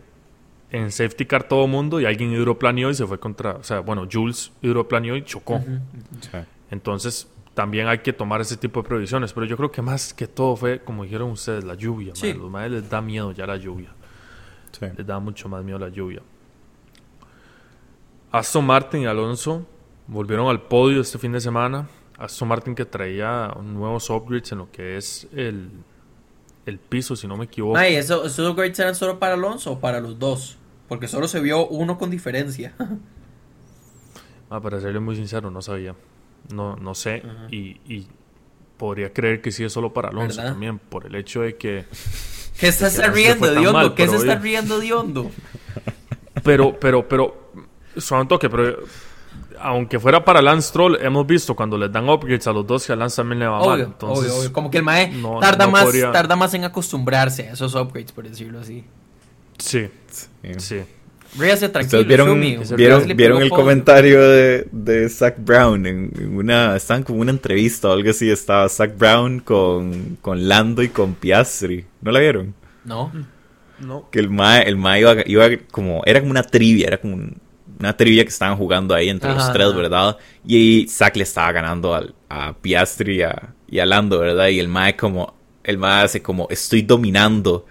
[0.72, 4.08] en safety car todo mundo y alguien hidroplaneó y se fue contra, o sea, bueno,
[4.12, 5.64] Jules hidroplaneó y chocó.
[6.72, 10.28] Entonces, también hay que tomar ese tipo de previsiones, pero yo creo que más que
[10.28, 12.16] todo fue, como dijeron ustedes, la lluvia.
[12.16, 12.34] Sí.
[12.34, 13.90] Los madres les da miedo ya la lluvia.
[14.98, 16.22] Les da mucho más miedo la lluvia.
[18.32, 19.66] Aston Martin y Alonso
[20.08, 21.88] volvieron al podio este fin de semana.
[22.18, 25.70] Aston Martin que traía nuevos upgrades en lo que es el,
[26.66, 27.78] el piso, si no me equivoco.
[27.78, 30.58] Ay, ¿eso, ¿esos upgrades eran solo para Alonso o para los dos?
[30.88, 32.74] Porque solo se vio uno con diferencia.
[34.50, 35.96] ah, para serle muy sincero, no sabía.
[36.52, 37.24] No, no sé.
[37.52, 38.08] y, y,
[38.78, 41.86] podría creer que sí es solo para Alonso también, por el hecho de que.
[42.60, 43.96] ¿Qué se está riendo de Hondo?
[43.96, 45.32] ¿Qué se está riendo de Hondo?
[46.44, 47.52] Pero, pero, pero.
[47.96, 48.78] Solo un toque, pero
[49.64, 52.94] aunque fuera para Lance Troll, hemos visto cuando les dan upgrades a los dos que
[52.94, 53.82] a Lance también le va mal.
[53.82, 54.54] Entonces, obvio, obvio.
[54.54, 58.60] Como que el Mae tarda, más, tarda más en acostumbrarse a esos upgrades, por decirlo
[58.60, 58.84] así.
[59.58, 59.90] Sí,
[60.58, 60.82] sí.
[61.38, 62.42] Ríase tranquilo, vieron,
[62.76, 67.94] vieron, vieron el comentario de, de Zach Brown en, una, estaban como una entrevista o
[67.94, 72.54] algo así, estaba Zach Brown con, con Lando y con Piastri, ¿no la vieron?
[72.86, 73.12] No.
[73.80, 74.10] No.
[74.12, 77.38] Que el Mae, el mae iba, iba como, era como una trivia, era como un,
[77.80, 80.18] una trivia que estaban jugando ahí entre los tres, ¿verdad?
[80.46, 84.48] Y Zack le estaba ganando al, a Piastri y a, y a Lando, ¿verdad?
[84.50, 87.66] Y el Mae como, el Mae hace como, estoy dominando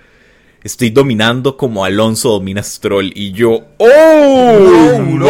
[0.63, 3.13] estoy dominando como Alonso domina Stroll.
[3.15, 4.99] Y yo, ¡Oh!
[4.99, 5.29] No,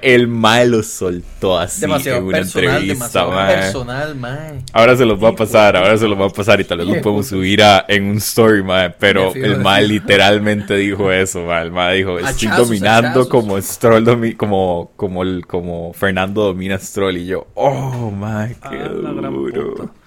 [0.00, 4.62] el Mae lo soltó así demasiado en una personal, entrevista, personal, mae.
[4.72, 6.86] Ahora se los va a pasar, ahora se los va a pasar y tal vez
[6.86, 8.90] lo podemos subir a, en un story, mae.
[8.90, 11.62] Pero el Mae literalmente dijo eso, mae.
[11.62, 17.16] El Mae dijo, estoy dominando como Stroll, como, como, el, como Fernando domina Stroll.
[17.18, 18.54] Y yo, ¡Oh, mae!
[18.54, 20.01] ¡Qué ah, duro!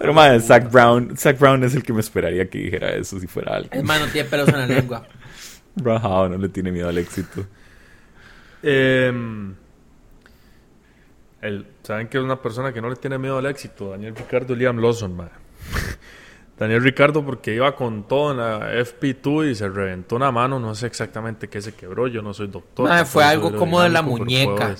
[0.00, 3.26] Pero madre, Zach Brown, Zach Brown es el que me esperaría que dijera eso si
[3.26, 3.68] fuera algo.
[3.70, 5.06] Es más, no tiene pelos en la lengua.
[5.76, 7.44] Rajado, no le tiene miedo al éxito.
[8.62, 9.54] Em,
[11.42, 13.90] el, ¿Saben que es una persona que no le tiene miedo al éxito?
[13.90, 15.34] Daniel Ricardo y Liam Lawson, madre.
[16.58, 20.74] Daniel Ricardo porque iba con todo en la FP2 y se reventó una mano, no
[20.74, 22.88] sé exactamente qué se quebró, yo no soy doctor.
[23.04, 24.76] fue algo como de la muñeca.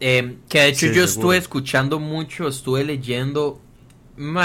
[0.00, 3.60] Eh, que de hecho yo estuve escuchando mucho, estuve leyendo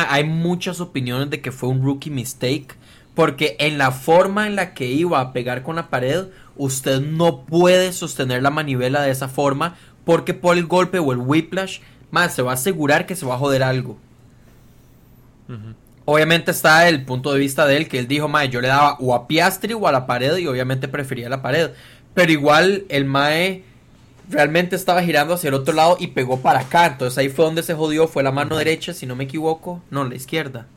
[0.10, 2.76] hay muchas opiniones de que fue un rookie mistake.
[3.16, 7.46] Porque en la forma en la que iba a pegar con la pared, usted no
[7.46, 9.76] puede sostener la manivela de esa forma.
[10.04, 13.36] Porque por el golpe o el whiplash, más se va a asegurar que se va
[13.36, 13.98] a joder algo.
[16.06, 18.98] Obviamente está el punto de vista de él, que él dijo, mae, yo le daba
[19.00, 21.72] o a Piastri o a la pared, y obviamente prefería la pared.
[22.14, 23.64] Pero igual el mae
[24.34, 26.86] realmente estaba girando hacia el otro lado y pegó para acá.
[26.88, 29.82] Entonces ahí fue donde se jodió, fue la mano derecha, si no me equivoco.
[29.90, 30.68] No, la izquierda.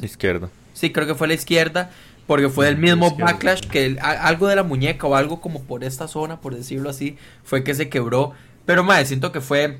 [0.00, 0.48] Izquierda.
[0.72, 1.90] Sí, creo que fue la izquierda.
[2.26, 3.32] Porque fue del mismo Izquierda.
[3.32, 6.54] backlash que el- a- algo de la muñeca o algo como por esta zona, por
[6.54, 8.32] decirlo así, fue que se quebró.
[8.64, 9.78] Pero madre, siento que fue.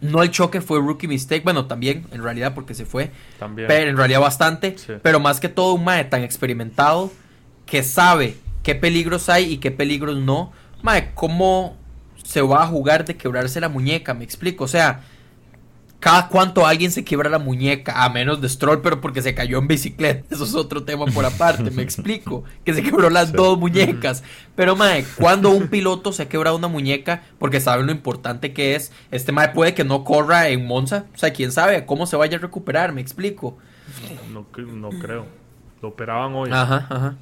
[0.00, 1.44] No el choque, fue rookie mistake.
[1.44, 3.12] Bueno, también, en realidad, porque se fue.
[3.38, 3.68] También.
[3.68, 4.76] Pero en realidad bastante.
[4.76, 4.94] Sí.
[5.02, 7.12] Pero más que todo, un mae tan experimentado
[7.64, 10.52] que sabe qué peligros hay y qué peligros no.
[10.82, 11.76] Mae, ¿cómo
[12.26, 14.12] se va a jugar de quebrarse la muñeca?
[14.12, 14.64] Me explico.
[14.64, 15.02] O sea,
[16.00, 19.58] cada cuánto alguien se quiebra la muñeca, a menos de Stroll, pero porque se cayó
[19.58, 20.24] en bicicleta.
[20.34, 22.44] Eso es otro tema por aparte, me explico.
[22.64, 24.24] Que se quebró las dos muñecas.
[24.54, 28.74] Pero, mae, cuando un piloto se ha quebrado una muñeca, porque saben lo importante que
[28.74, 31.06] es, este mae puede que no corra en Monza.
[31.14, 33.56] O sea, quién sabe cómo se vaya a recuperar, me explico.
[34.32, 35.26] No, no creo.
[35.80, 36.50] Lo operaban hoy.
[36.52, 37.16] Ajá, ajá.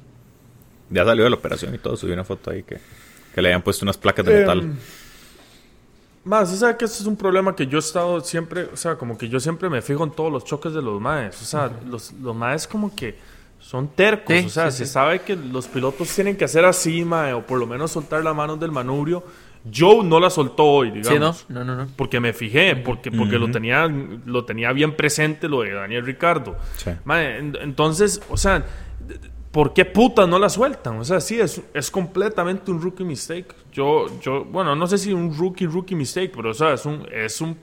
[0.89, 1.97] Ya salió de la operación y todo.
[1.97, 2.79] Subí una foto ahí que,
[3.35, 4.73] que le habían puesto unas placas de Em, metal.
[6.23, 8.95] Más, o sea que eso es un problema que yo he estado siempre, o sea,
[8.95, 11.39] como que yo siempre me fijo en todos los choques de los maes.
[11.41, 13.15] O sea, los, los maes como que
[13.59, 14.35] son tercos.
[14.35, 14.91] Sí, o sea, sí, se sí.
[14.93, 18.35] sabe que los pilotos tienen que hacer así, mae, o por lo menos soltar las
[18.35, 19.23] manos del manubrio.
[19.71, 21.37] Joe no la soltó hoy, digamos.
[21.39, 21.91] Sí, no, no, no, no.
[21.95, 23.53] Porque me fijé, porque, porque lo, Ujú.
[23.53, 23.87] tenía,
[24.25, 26.55] lo tenía bien presente lo de Daniel Ricardo.
[26.77, 26.91] Sí.
[27.03, 28.63] Mae, en- entonces, o sea,
[29.55, 30.99] ¿por qué putas no la sueltan?
[30.99, 33.55] O sea, sí, es, es completamente un rookie mistake.
[33.71, 37.07] Yo, yo, bueno, no sé si un rookie, rookie mistake, pero o sea, es un,
[37.09, 37.57] es un,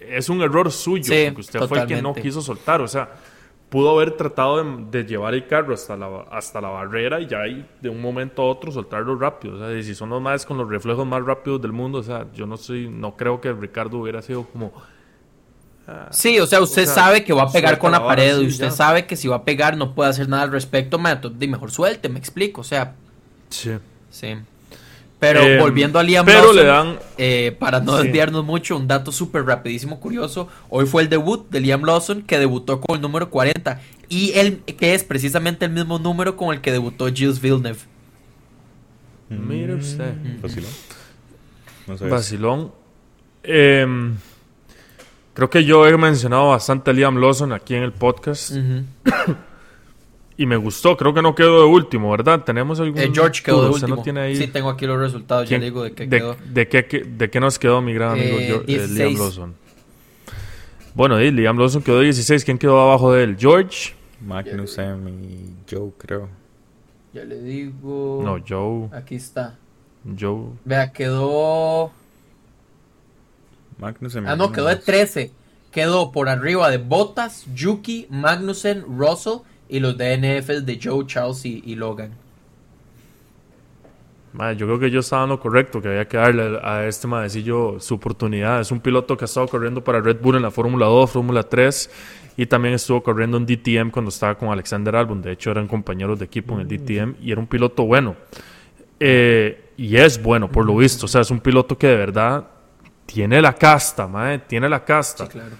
[0.00, 2.80] es un error suyo, Sí, porque usted fue el que no quiso soltar.
[2.80, 3.10] O sea,
[3.68, 7.42] pudo haber tratado de, de llevar el carro hasta la, hasta la barrera y ya
[7.42, 9.56] ahí, de un momento a otro soltarlo rápido.
[9.56, 12.02] O sea, y si son los más con los reflejos más rápidos del mundo, o
[12.02, 14.72] sea, yo no soy, no creo que Ricardo hubiera sido como
[16.10, 18.46] Sí, o sea, usted sea, sabe que va a pegar con la pared sí, y
[18.48, 18.70] usted ya.
[18.72, 21.46] sabe que si va a pegar no puede hacer nada al respecto, mae, entonces, di,
[21.46, 22.94] mejor suelte, me explico, o sea,
[23.50, 23.70] Sí.
[24.10, 24.34] sí.
[25.20, 28.02] Pero Em, volviendo a Liam pero Lawson, le dan- eh, para no Sí.
[28.04, 32.38] desviarnos mucho, un dato súper rapidísimo, curioso, hoy fue el debut de Liam Lawson que
[32.38, 36.60] debutó con el número 40 y él que es precisamente el mismo número con el
[36.60, 37.78] que debutó Gilles Villeneuve.
[39.30, 40.12] Mire usted.
[40.42, 40.70] Vacilón.
[41.86, 42.08] No sé.
[42.08, 42.72] Vacilón.
[43.42, 44.16] Em,
[45.36, 48.52] creo que yo he mencionado bastante a Liam Lawson aquí en el podcast
[50.36, 50.96] y me gustó.
[50.96, 52.42] Creo que no quedó de último, ¿verdad?
[52.42, 52.98] Tenemos algún.
[53.00, 53.96] Eh, George quedó de último.
[53.96, 54.36] no tiene ahí?
[54.36, 56.36] Sí, tengo aquí los resultados, ya ¿Quién- le digo de qué de, quedó.
[56.52, 58.98] de qué, qué- de qué nos quedó mi gran amigo Eh, Gio- eh, 16.
[58.98, 59.54] Liam Lawson?
[60.94, 62.44] Bueno, y Liam Lawson quedó 16.
[62.44, 63.36] ¿Quién quedó abajo de él?
[63.38, 63.94] ¿George?
[64.26, 66.28] Magnussen y Joe, creo.
[67.12, 68.22] Ya le digo.
[68.24, 68.88] No, Joe.
[68.98, 69.56] Aquí está.
[70.18, 70.48] Joe.
[70.64, 71.90] Vea, quedó.
[73.78, 74.26] Magnussen.
[74.26, 75.30] Ah, no, quedó de 13.
[75.70, 81.62] Quedó por arriba de Bottas, Yuki, Magnussen, Russell y los DNFs de Joe, Charles y,
[81.66, 82.12] y Logan.
[84.32, 87.06] Madre, yo creo que yo estaba en lo correcto, que había que darle a este
[87.06, 88.60] madecillo su oportunidad.
[88.60, 91.42] Es un piloto que ha estado corriendo para Red Bull en la Fórmula 2, Fórmula
[91.42, 91.90] 3
[92.36, 95.22] y también estuvo corriendo en DTM cuando estaba con Alexander Albon.
[95.22, 98.14] De hecho, eran compañeros de equipo en el DTM y era un piloto bueno.
[99.00, 101.06] Eh, y es bueno, por lo visto.
[101.06, 102.46] O sea, es un piloto que de verdad
[103.06, 105.28] tiene la casta, madre, tiene la casta.
[105.28, 105.56] claro.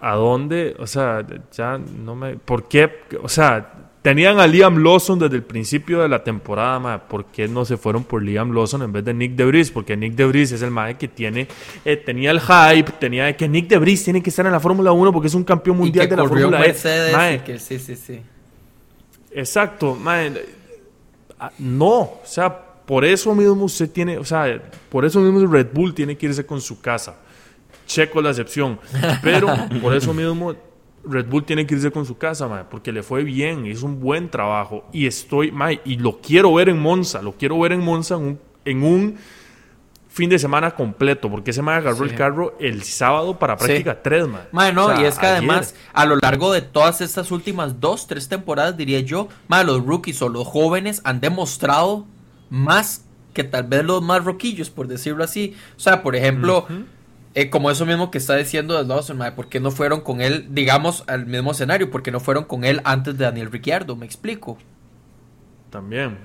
[0.00, 0.76] ¿A dónde?
[0.78, 2.36] O sea, ya no me...
[2.36, 3.00] ¿Por qué?
[3.20, 6.98] O sea, tenían a Liam Lawson desde el principio de la temporada, mae.
[7.00, 9.72] ¿Por qué no se fueron por Liam Lawson en vez de Nick DeVries?
[9.72, 11.48] Porque Nick DeVries es el mae que tiene...
[11.84, 15.12] eh, tenía el hype, tenía que Nick DeVries tiene que estar en la Fórmula 1
[15.12, 16.68] porque es un campeón mundial y que de la Fórmula E.
[16.68, 18.20] Mercedes Mae, que sí, sí, sí.
[19.32, 20.32] Exacto, mae.
[21.40, 25.68] Ah, No, o sea, por eso mismo usted tiene, o sea, por eso mismo Red
[25.74, 27.16] Bull tiene que irse con su casa.
[27.86, 28.80] Checo la excepción,
[29.22, 29.46] pero
[29.82, 30.54] por eso mismo
[31.04, 34.00] Red Bull tiene que irse con su casa, mae, porque le fue bien, hizo un
[34.00, 37.80] buen trabajo y estoy, mae, y lo quiero ver en Monza, lo quiero ver en
[37.84, 39.16] Monza en un, en un
[40.08, 42.10] fin de semana completo, porque ese mae agarró Sí.
[42.10, 43.64] el carro el sábado para Sí.
[43.66, 44.42] práctica 3, mae.
[44.52, 45.36] Mae, no, O sea, y es que ayer.
[45.38, 49.84] además, a lo largo de todas estas últimas dos, tres temporadas, diría yo, mae, los
[49.84, 52.06] rookies o los jóvenes han demostrado
[52.50, 55.54] más que tal vez los más roquillos, por decirlo así.
[55.76, 56.66] O sea, por ejemplo,
[57.34, 60.48] eh, como eso mismo que está diciendo de Lawson, ¿por qué no fueron con él,
[60.50, 61.90] digamos, al mismo escenario?
[61.90, 63.94] ¿Por qué no fueron con él antes de Daniel Ricciardo?
[63.96, 64.58] Me explico.
[65.70, 66.18] También,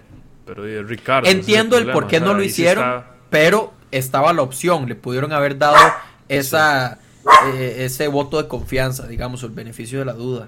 [0.46, 1.30] pero de Ricardo.
[1.30, 4.96] Entiendo el por qué o sea, no lo hicieron, está- pero estaba la opción, le
[4.96, 5.78] pudieron haber dado
[6.30, 7.00] esa,
[7.54, 10.48] eh, ese voto de confianza, digamos, o el beneficio de la duda.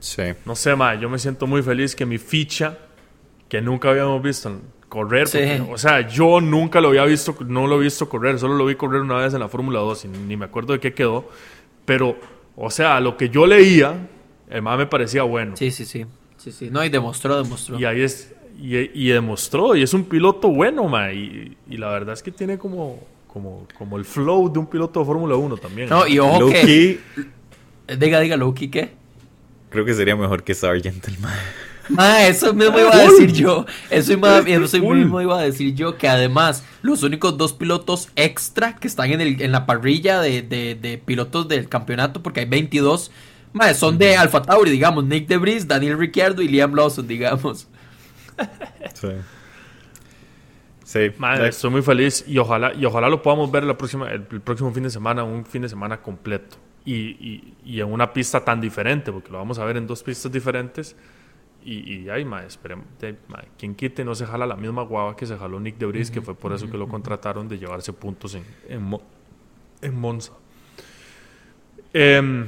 [0.00, 0.22] Sí.
[0.46, 2.78] No sé, mae, yo me siento muy feliz que mi ficha,
[3.48, 5.38] que nunca habíamos visto correr, Sí.
[5.38, 8.66] porque, o sea, yo nunca lo había visto, no lo he visto correr, solo lo
[8.66, 11.28] vi correr una vez en la Fórmula 2 y ni me acuerdo de qué quedó,
[11.84, 12.16] pero,
[12.56, 14.08] o sea, lo que yo leía,
[14.48, 15.56] el mae me parecía bueno.
[15.56, 16.06] Sí, sí, sí.
[16.36, 16.68] Sí, sí.
[16.70, 17.78] No, y demostró, demostró.
[17.78, 22.22] Y ahí es y, demostró, y es un piloto bueno, ma, y, la verdad es
[22.22, 25.88] que tiene como, como, como el flow de un piloto de Fórmula 1 también.
[25.88, 26.98] No, y ojo que...
[27.96, 28.90] Diga, diga, Loki, ¿qué?
[29.70, 31.32] Creo que sería mejor que Sargent el ma.
[31.88, 33.64] Ma, eso mismo iba a decir yo.
[33.90, 35.96] Eso, mismo iba a decir yo.
[35.96, 40.42] Que además, los únicos dos pilotos extra que están en, el, en la parrilla de,
[40.42, 43.10] de, pilotos del campeonato, porque hay 22,
[43.52, 45.04] ma, son de Alfa Tauri, digamos.
[45.04, 47.68] Nick DeVries, Daniel Ricciardo y Liam Lawson, digamos.
[48.94, 49.08] Sí.
[50.84, 51.10] Sí.
[51.42, 54.84] estoy muy feliz y ojalá, y ojalá lo podamos ver la próxima, el, próximo fin
[54.84, 56.56] de semana, un fin de semana completo.
[56.86, 60.32] Y, y, en una pista tan diferente, porque lo vamos a ver en dos pistas
[60.32, 60.96] diferentes.
[61.64, 62.86] Y, y ay, ma, esperemos,
[63.58, 66.34] quien quite no se jala la misma guava que se jaló Nick Debris, que fue
[66.34, 68.98] por eso que lo contrataron de llevarse puntos en, en,
[69.82, 70.32] en Monza.
[71.92, 72.46] Eh,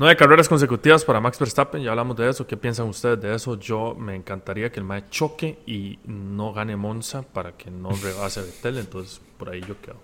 [0.00, 2.46] Nueve carreras consecutivas para Max Verstappen, ya hablamos de eso.
[2.46, 3.60] ¿Qué piensan ustedes de eso?
[3.60, 8.40] Yo me encantaría que el Mae choque y no gane Monza para que no rebase
[8.40, 10.00] Vettel, entonces por ahí yo quedo.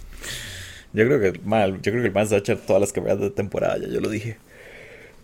[0.94, 2.90] yo creo que mal, yo creo que el Mae se va a echar todas las
[2.90, 4.38] carreras de temporada, ya yo lo dije.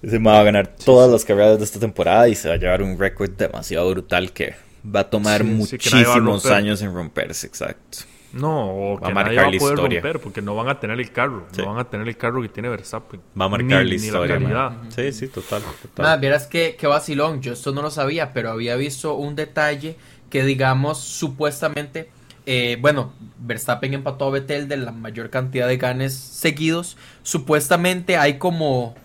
[0.04, 2.82] Ese va a ganar todas las carreras de esta temporada y se va a llevar
[2.82, 7.98] un récord demasiado brutal que va a tomar muchísimos años en romperse, exacto.
[8.34, 11.46] No, o que nadie va a poder romper porque no van a tener el carro.
[11.56, 13.20] No van a tener el carro que tiene Verstappen.
[13.40, 14.72] Va a marcar la historia.
[14.88, 15.62] sí, sí, total.
[15.62, 16.02] total.
[16.02, 17.40] Nada, vieras que, vacilón.
[17.40, 19.96] Yo esto no lo sabía, pero había visto un detalle
[20.28, 22.10] que, digamos, supuestamente.
[22.44, 26.98] Eh, bueno, Verstappen empató a Vettel de la mayor cantidad de ganes seguidos.
[27.22, 28.96] Supuestamente hay como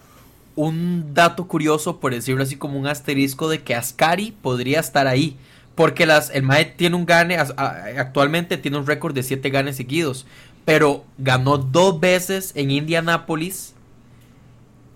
[0.59, 5.37] un dato curioso, por decirlo así, como un asterisco de que Ascari podría estar ahí.
[5.73, 10.25] Porque las, el Mae tiene un gane, actualmente tiene un récord de 7 ganes seguidos.
[10.65, 13.73] Pero ganó dos veces en Indianápolis.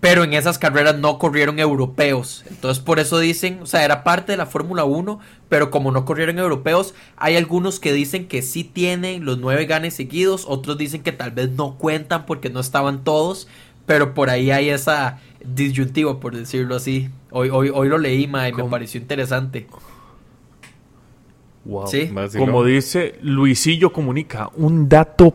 [0.00, 2.44] Pero en esas carreras no corrieron europeos.
[2.50, 5.18] Entonces por eso dicen, o sea, era parte de la Fórmula 1.
[5.48, 9.94] Pero como no corrieron europeos, hay algunos que dicen que sí tienen los 9 ganes
[9.94, 10.44] seguidos.
[10.46, 13.48] Otros dicen que tal vez no cuentan porque no estaban todos.
[13.86, 17.10] Pero por ahí hay esa disyuntiva, por decirlo así.
[17.30, 19.66] Hoy, hoy, hoy lo leí, Mae, y me pareció interesante.
[22.36, 25.34] Como dice Luisillo Comunica, un dato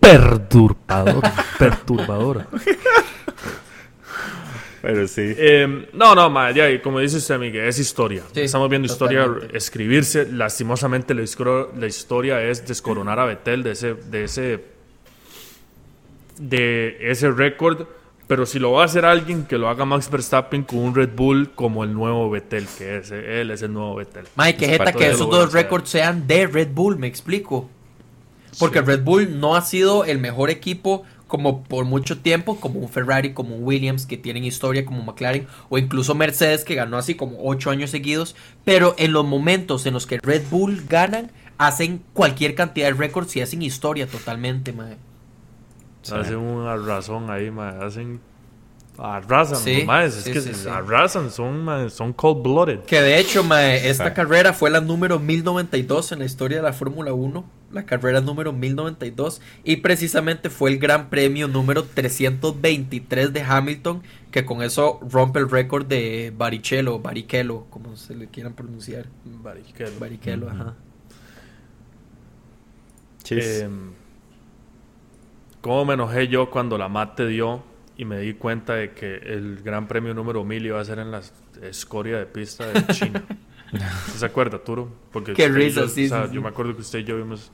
[0.00, 1.22] perturbador.
[1.58, 2.46] perturbador.
[4.82, 5.34] Pero sí.
[5.38, 6.34] Em, no, no,
[6.82, 8.24] como dice usted, Miguel, es historia.
[8.34, 10.26] Estamos viendo historia escribirse.
[10.32, 11.22] Lastimosamente, la,
[11.78, 14.64] la, historia es descoronar a Betel de ese, de ese,
[16.38, 17.86] de ese récord
[18.32, 21.10] pero si lo va a hacer alguien, que lo haga Max Verstappen con un Red
[21.14, 24.24] Bull como el nuevo Vettel, que es, él es el nuevo Vettel.
[24.36, 27.68] Mike, que jeta que esos dos récords sean de Red Bull, me explico.
[28.58, 32.88] Porque Red Bull no ha sido el mejor equipo como por mucho tiempo, como un
[32.88, 37.14] Ferrari, como un Williams, que tienen historia como McLaren, o incluso Mercedes, que ganó así
[37.14, 38.34] como ocho años seguidos.
[38.64, 43.36] Pero en los momentos en los que Red Bull ganan, hacen cualquier cantidad de récords
[43.36, 44.72] y hacen historia totalmente,
[46.10, 46.22] madre.
[46.22, 48.20] Hacen una razón ahí, Hacen.
[48.98, 52.80] Arrasan, es que arrasan, son, son cold-blooded.
[52.80, 57.14] Que de hecho, esta carrera fue la número 1092 en la historia de la Fórmula
[57.14, 57.44] 1.
[57.72, 59.40] La carrera número 1092.
[59.64, 64.02] Y precisamente fue el gran premio número 323 de Hamilton.
[64.30, 69.06] Que con eso rompe el récord de Barrichello, Barrichello, como se le quieran pronunciar.
[69.24, 69.98] Barrichello.
[69.98, 70.74] Barrichello, ajá.
[73.30, 73.68] Eh,
[75.62, 77.62] ¿Cómo me enojé yo cuando la mate dio
[77.96, 81.12] y me di cuenta de que el gran premio número 1000 iba a ser en
[81.12, 81.22] la
[81.62, 83.22] escoria de pista de China?
[84.16, 84.90] ¿Se acuerda, Turo?
[85.12, 87.52] Porque Qué risa, sí, Yo me acuerdo que usted y yo vimos...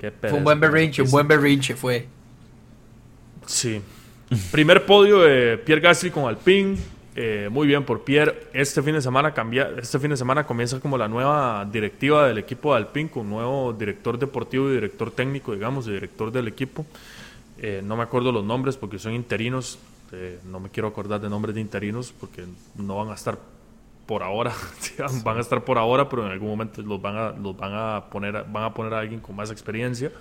[0.00, 2.06] Qué fue un buen berrinche, un buen berrinche fue.
[3.44, 3.82] Sí.
[4.50, 6.76] Primer podio de Pierre Gasly con Alpine.
[7.14, 8.48] Eh, muy bien por Pierre.
[8.52, 12.38] Este fin de semana cambia, este fin de semana comienza como la nueva directiva del
[12.38, 16.48] equipo de Alpine, con un nuevo director deportivo y director técnico, digamos, y director del
[16.48, 16.84] equipo.
[17.58, 19.78] Eh, no me acuerdo los nombres porque son interinos.
[20.12, 22.44] Eh, no me quiero acordar de nombres de interinos porque
[22.76, 23.38] no van a estar
[24.06, 24.52] por ahora.
[25.24, 28.04] van a estar por ahora, pero en algún momento los van a, los van a
[28.10, 30.12] poner, van a poner a alguien con más experiencia.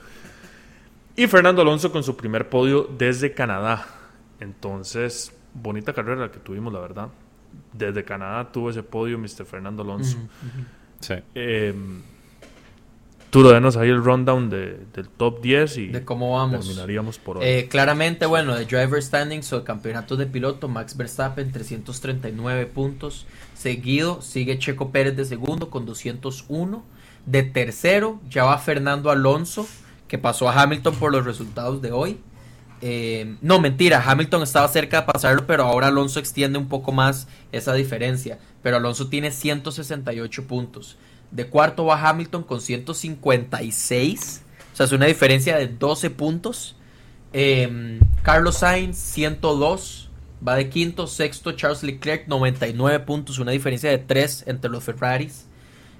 [1.16, 3.86] Y Fernando Alonso con su primer podio desde Canadá.
[4.40, 7.10] Entonces, bonita carrera la que tuvimos, la verdad.
[7.72, 9.46] Desde Canadá tuvo ese podio Mr.
[9.46, 10.18] Fernando Alonso.
[11.00, 11.14] Sí.
[11.34, 12.02] Em,
[13.36, 16.66] Tú denos ahí el rundown de, del top 10 y de cómo vamos.
[16.66, 17.44] terminaríamos por hoy.
[17.46, 23.26] Eh, claramente, bueno, de driver standings o campeonato de piloto, Max Verstappen 339 puntos.
[23.54, 26.82] Seguido sigue Checo Pérez de segundo con 201.
[27.26, 29.68] De tercero ya va Fernando Alonso,
[30.08, 32.18] que pasó a Hamilton por los resultados de hoy.
[32.80, 37.28] Eh, no, mentira, Hamilton estaba cerca de pasarlo, pero ahora Alonso extiende un poco más
[37.52, 38.40] esa diferencia.
[38.64, 40.98] Pero Alonso tiene 168 puntos.
[41.36, 44.44] De cuarto va Hamilton con 156.
[44.72, 46.78] O sea, es una diferencia de 12 puntos.
[47.34, 50.10] Eh, Carlos Sainz, 102.
[50.48, 51.08] Va de quinto.
[51.08, 53.38] Sexto, Charles Leclerc, 99 puntos.
[53.40, 55.46] Una diferencia de 3 entre los Ferraris.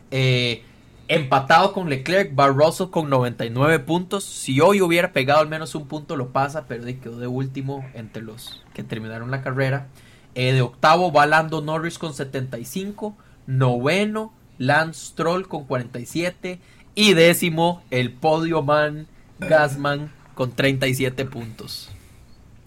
[0.10, 0.64] Eh,
[1.10, 4.24] empatado con Leclerc, va Russell con 99 puntos.
[4.24, 8.22] Si hoy hubiera pegado al menos un punto, lo pasa, pero quedó de último entre
[8.24, 9.88] los que terminaron la carrera.
[10.34, 13.18] Eh, de octavo va Lando Norris con 75.
[13.48, 16.60] Noveno, Lance Stroll con 47.
[16.96, 19.08] Y décimo, el podio man
[19.40, 21.90] Gasman con 37 puntos.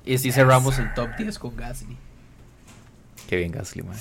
[0.05, 1.97] Y así cerramos el top 10 con Gasly.
[3.28, 3.97] Qué bien Gasly, man.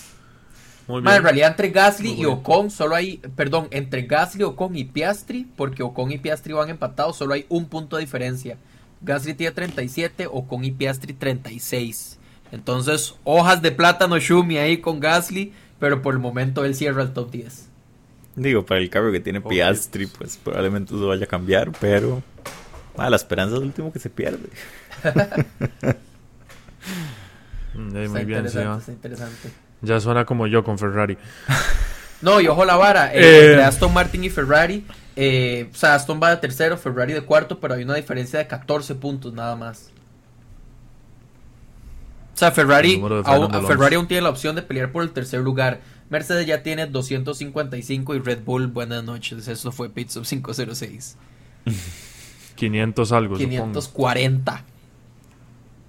[0.87, 1.15] Muy bien.
[1.15, 5.83] en realidad entre Gasly y Ocon solo hay, perdón, entre Gasly, Ocon y Piastri, porque
[5.83, 8.57] Ocon y Piastri van empatados, solo hay un punto de diferencia.
[9.01, 12.19] Gasly tiene 37, Ocon y Piastri 36.
[12.53, 17.11] Entonces, hojas de plátano Shumi ahí con Gasly, pero por el momento él cierra el
[17.11, 17.67] top 10.
[18.37, 22.21] Digo, para el cambio que tiene Piastri, pues probablemente eso vaya a cambiar, pero
[22.95, 24.47] ah, la esperanza es el último que se pierde.
[27.73, 29.49] muy bien, interesante.
[29.81, 31.17] Ya suena como yo con Ferrari.
[32.19, 34.83] No, y ojo la vara, eh, eh, entre Aston Martin y Ferrari,
[35.15, 38.47] eh, o sea, Aston va de tercero, Ferrari de cuarto, pero hay una diferencia de
[38.47, 39.91] 14 puntos nada más.
[42.33, 45.79] O sea, Ferrari, aún, Ferrari aún tiene la opción de pelear por el tercer lugar.
[46.09, 49.47] Mercedes ya tiene 255 y Red Bull, buenas noches.
[49.47, 51.17] Eso fue Pitsop 506.
[52.55, 53.37] 500 algo.
[53.37, 54.65] 540.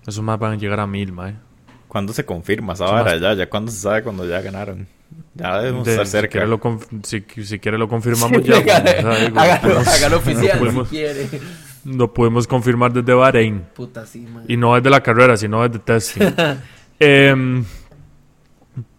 [0.06, 1.34] Esos más van a llegar a mil, mae.
[1.86, 4.86] ¿Cuándo se confirma esa Ya, ya cuando se sabe cuando ya ganaron.
[5.34, 6.46] Ya debemos estar cerca.
[7.02, 7.22] Si
[7.58, 8.56] quiere, lo, confirmamos ya.
[9.36, 11.28] hágalo, oficial si quiere.
[11.84, 13.64] Lo podemos confirmar desde Bahrein.
[13.74, 14.44] Puta, sí, man.
[14.48, 16.22] Y no desde la carrera, sino desde testing.
[17.00, 17.64] Em,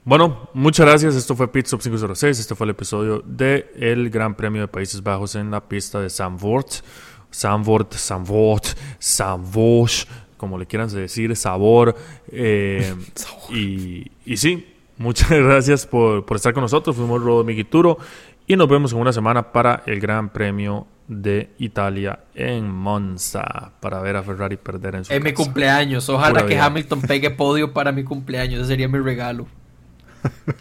[0.09, 1.13] bueno, muchas gracias.
[1.13, 2.39] Esto fue Pit Stop 506.
[2.39, 6.09] Este fue el episodio del el Gran Premio de Países Bajos en la pista de
[6.09, 6.83] Zandvoort.
[7.31, 8.65] Zandvoort, Zandvoort,
[8.99, 11.95] Zandvoort como le quieran decir, sabor.
[12.31, 12.95] Eh,
[13.51, 14.65] y, y, sí,
[14.97, 16.95] muchas gracias por, estar con nosotros.
[16.95, 17.99] Fuimos Rodo Miguituro
[18.47, 24.01] y nos vemos en una semana para el Gran Premio de Italia en Monza para
[24.01, 26.09] ver a Ferrari perder en su Es mi cumpleaños.
[26.09, 28.61] Ojalá que Hamilton pegue podio para mi cumpleaños.
[28.61, 29.45] Ese sería mi regalo.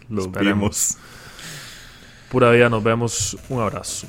[0.09, 0.97] Lo vemos.
[2.29, 3.37] Pura vida, nos vemos.
[3.49, 4.07] Un abrazo.